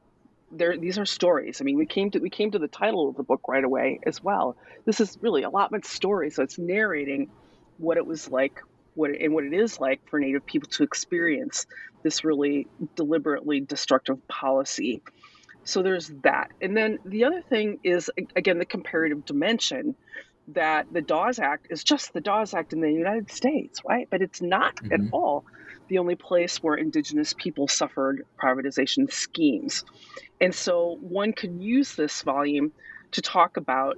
there 0.52 0.78
these 0.78 0.98
are 0.98 1.06
stories 1.06 1.62
i 1.62 1.64
mean 1.64 1.78
we 1.78 1.86
came 1.86 2.12
to 2.12 2.20
we 2.20 2.30
came 2.30 2.52
to 2.52 2.60
the 2.60 2.68
title 2.68 3.10
of 3.10 3.16
the 3.16 3.24
book 3.24 3.42
right 3.48 3.64
away 3.64 4.00
as 4.06 4.24
well 4.24 4.56
this 4.86 5.00
is 5.00 5.18
really 5.22 5.44
allotment 5.44 5.86
story 5.86 6.30
so 6.30 6.44
it's 6.44 6.58
narrating 6.58 7.30
what 7.78 7.98
it 7.98 8.06
was 8.06 8.30
like 8.30 8.62
what 8.94 9.12
and 9.12 9.34
what 9.34 9.44
it 9.44 9.54
is 9.54 9.80
like 9.80 10.00
for 10.10 10.20
native 10.20 10.46
people 10.46 10.70
to 10.70 10.84
experience 10.84 11.66
this 12.04 12.24
really 12.24 12.68
deliberately 12.96 13.60
destructive 13.60 14.26
policy 14.28 15.02
so 15.64 15.82
there's 15.82 16.10
that 16.24 16.52
and 16.62 16.78
then 16.78 17.00
the 17.06 17.26
other 17.26 17.42
thing 17.42 17.80
is 17.84 18.10
again 18.36 18.60
the 18.60 18.66
comparative 18.66 19.26
dimension 19.26 19.96
that 20.50 20.86
the 20.92 21.02
Dawes 21.02 21.40
Act 21.40 21.68
is 21.70 21.84
just 21.84 22.14
the 22.14 22.22
Dawes 22.22 22.54
Act 22.54 22.74
in 22.74 22.80
the 22.80 22.92
United 22.92 23.32
States, 23.32 23.82
right? 23.84 24.08
But 24.10 24.22
it's 24.22 24.42
not 24.42 24.76
mm-hmm. 24.76 24.94
at 24.94 25.00
all 25.12 25.44
the 25.88 26.00
only 26.00 26.16
place 26.16 26.58
where 26.58 26.76
indigenous 26.76 27.34
people 27.34 27.68
suffered 27.68 28.26
privatization 28.42 29.12
schemes. 29.12 29.84
And 30.42 30.54
so 30.54 30.98
one 31.00 31.34
could 31.34 31.62
use 31.62 31.96
this 31.96 32.22
volume 32.22 32.72
to 33.12 33.22
talk 33.22 33.58
about 33.58 33.98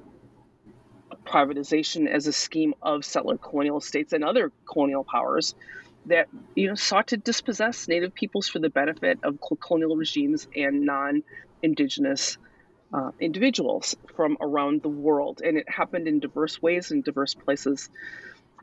privatization 1.26 2.08
as 2.08 2.28
a 2.28 2.34
scheme 2.34 2.73
of 2.82 3.04
settler 3.04 3.38
colonial 3.38 3.82
states 3.82 4.13
and 4.13 4.23
other 4.23 4.52
colonial 4.71 5.04
powers 5.04 5.56
that 6.06 6.28
you 6.56 6.67
know 6.67 6.76
sought 6.76 7.08
to 7.08 7.17
dispossess 7.17 7.88
native 7.88 8.13
peoples 8.13 8.47
for 8.47 8.60
the 8.60 8.69
benefit 8.69 9.19
of 9.23 9.38
colonial 9.60 9.95
regimes 9.95 10.47
and 10.56 10.82
non-indigenous 10.82 12.38
uh, 12.93 13.12
individuals 13.19 13.95
from 14.15 14.38
around 14.39 14.82
the 14.82 14.89
world 14.89 15.41
and 15.43 15.58
it 15.58 15.67
happened 15.69 16.08
in 16.08 16.19
diverse 16.19 16.62
ways 16.62 16.91
in 16.91 17.02
diverse 17.02 17.34
places 17.34 17.89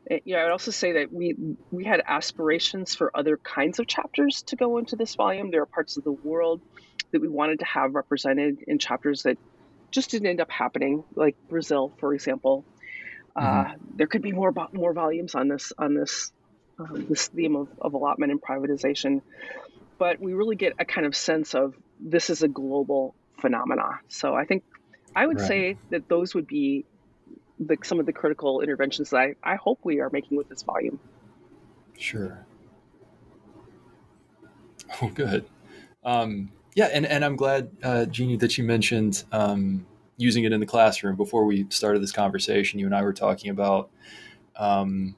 you 0.09 0.33
know, 0.33 0.39
I 0.39 0.43
would 0.43 0.51
also 0.51 0.71
say 0.71 0.93
that 0.93 1.11
we 1.11 1.35
we 1.71 1.83
had 1.83 2.01
aspirations 2.05 2.95
for 2.95 3.11
other 3.15 3.37
kinds 3.37 3.79
of 3.79 3.87
chapters 3.87 4.43
to 4.43 4.55
go 4.55 4.77
into 4.77 4.95
this 4.95 5.15
volume. 5.15 5.51
There 5.51 5.61
are 5.61 5.65
parts 5.67 5.97
of 5.97 6.03
the 6.03 6.11
world 6.11 6.61
that 7.11 7.21
we 7.21 7.27
wanted 7.27 7.59
to 7.59 7.65
have 7.65 7.95
represented 7.95 8.59
in 8.67 8.77
chapters 8.77 9.23
that 9.23 9.37
just 9.91 10.11
didn't 10.11 10.27
end 10.27 10.41
up 10.41 10.51
happening, 10.51 11.03
like 11.15 11.35
Brazil, 11.47 11.93
for 11.97 12.13
example. 12.13 12.65
Uh, 13.35 13.41
mm-hmm. 13.41 13.71
Uh, 13.71 13.75
there 13.95 14.07
could 14.07 14.21
be 14.21 14.31
more 14.31 14.53
more 14.73 14.93
volumes 14.93 15.35
on 15.35 15.47
this 15.47 15.73
on 15.77 15.95
this 15.95 16.31
uh, 16.79 16.85
this 16.91 17.27
theme 17.27 17.55
of, 17.55 17.67
of 17.81 17.93
allotment 17.93 18.31
and 18.31 18.41
privatization, 18.41 19.21
but 19.97 20.19
we 20.19 20.33
really 20.33 20.55
get 20.55 20.73
a 20.79 20.85
kind 20.85 21.07
of 21.07 21.15
sense 21.15 21.55
of 21.55 21.75
this 21.99 22.29
is 22.29 22.43
a 22.43 22.47
global 22.47 23.15
phenomena. 23.39 23.99
So 24.07 24.33
I 24.35 24.45
think 24.45 24.63
I 25.15 25.25
would 25.25 25.39
right. 25.39 25.47
say 25.47 25.77
that 25.89 26.07
those 26.09 26.35
would 26.35 26.47
be 26.47 26.85
the, 27.59 27.77
some 27.83 27.99
of 27.99 28.05
the 28.05 28.13
critical 28.13 28.61
interventions 28.61 29.09
that 29.11 29.17
I, 29.17 29.35
I 29.43 29.55
hope 29.55 29.79
we 29.83 29.99
are 29.99 30.09
making 30.11 30.37
with 30.37 30.49
this 30.49 30.63
volume. 30.63 30.99
Sure. 31.97 32.45
Oh, 35.01 35.09
good. 35.09 35.45
Um, 36.03 36.51
yeah, 36.75 36.89
and, 36.93 37.07
and 37.07 37.25
I'm 37.25 37.35
glad, 37.35 37.71
uh, 37.81 38.05
Jeannie, 38.05 38.37
that 38.37 38.55
you 38.55 38.63
mentioned 38.63 39.23
um, 39.31 39.87
using 40.17 40.43
it 40.43 40.51
in 40.51 40.59
the 40.59 40.65
classroom. 40.65 41.15
Before 41.15 41.43
we 41.43 41.65
started 41.69 42.03
this 42.03 42.11
conversation, 42.11 42.79
you 42.79 42.85
and 42.85 42.95
I 42.95 43.01
were 43.01 43.11
talking 43.11 43.49
about 43.49 43.89
um, 44.55 45.15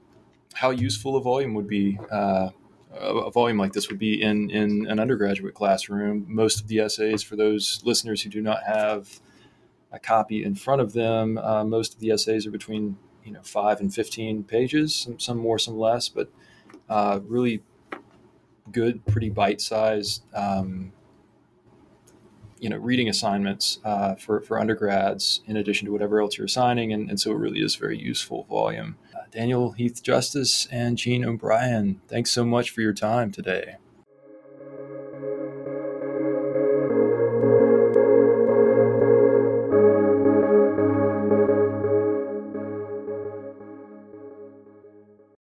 how 0.54 0.70
useful 0.70 1.16
a 1.16 1.20
volume 1.20 1.52
would 1.54 1.68
be. 1.68 1.98
Uh, 2.10 2.48
a 2.92 3.30
volume 3.30 3.58
like 3.58 3.72
this 3.72 3.88
would 3.88 3.98
be 3.98 4.22
in, 4.22 4.50
in 4.50 4.86
an 4.88 4.98
undergraduate 4.98 5.54
classroom. 5.54 6.24
Most 6.26 6.60
of 6.60 6.68
the 6.68 6.80
essays, 6.80 7.22
for 7.22 7.36
those 7.36 7.80
listeners 7.84 8.22
who 8.22 8.30
do 8.30 8.40
not 8.40 8.62
have 8.64 9.20
a 9.92 9.98
copy 9.98 10.44
in 10.44 10.54
front 10.54 10.80
of 10.80 10.92
them. 10.92 11.38
Uh, 11.38 11.64
most 11.64 11.94
of 11.94 12.00
the 12.00 12.10
essays 12.10 12.46
are 12.46 12.50
between 12.50 12.96
you 13.24 13.32
know 13.32 13.42
five 13.42 13.80
and 13.80 13.94
fifteen 13.94 14.44
pages, 14.44 14.94
some, 14.94 15.18
some 15.18 15.38
more, 15.38 15.58
some 15.58 15.78
less, 15.78 16.08
but 16.08 16.30
uh, 16.88 17.20
really 17.26 17.62
good, 18.70 19.04
pretty 19.06 19.30
bite-sized. 19.30 20.22
Um, 20.34 20.92
you 22.60 22.68
know, 22.68 22.76
reading 22.76 23.08
assignments 23.08 23.78
uh, 23.84 24.16
for, 24.16 24.40
for 24.40 24.58
undergrads 24.58 25.42
in 25.46 25.56
addition 25.56 25.86
to 25.86 25.92
whatever 25.92 26.20
else 26.20 26.36
you're 26.36 26.46
assigning. 26.46 26.92
And, 26.92 27.08
and 27.08 27.20
so 27.20 27.30
it 27.30 27.36
really 27.36 27.60
is 27.60 27.76
very 27.76 27.96
useful 27.96 28.44
volume. 28.50 28.96
Uh, 29.14 29.20
Daniel 29.30 29.70
Heath 29.70 30.02
Justice 30.02 30.66
and 30.72 30.98
Jean 30.98 31.24
O'Brien, 31.24 32.00
thanks 32.08 32.32
so 32.32 32.44
much 32.44 32.70
for 32.70 32.80
your 32.80 32.92
time 32.92 33.30
today. 33.30 33.76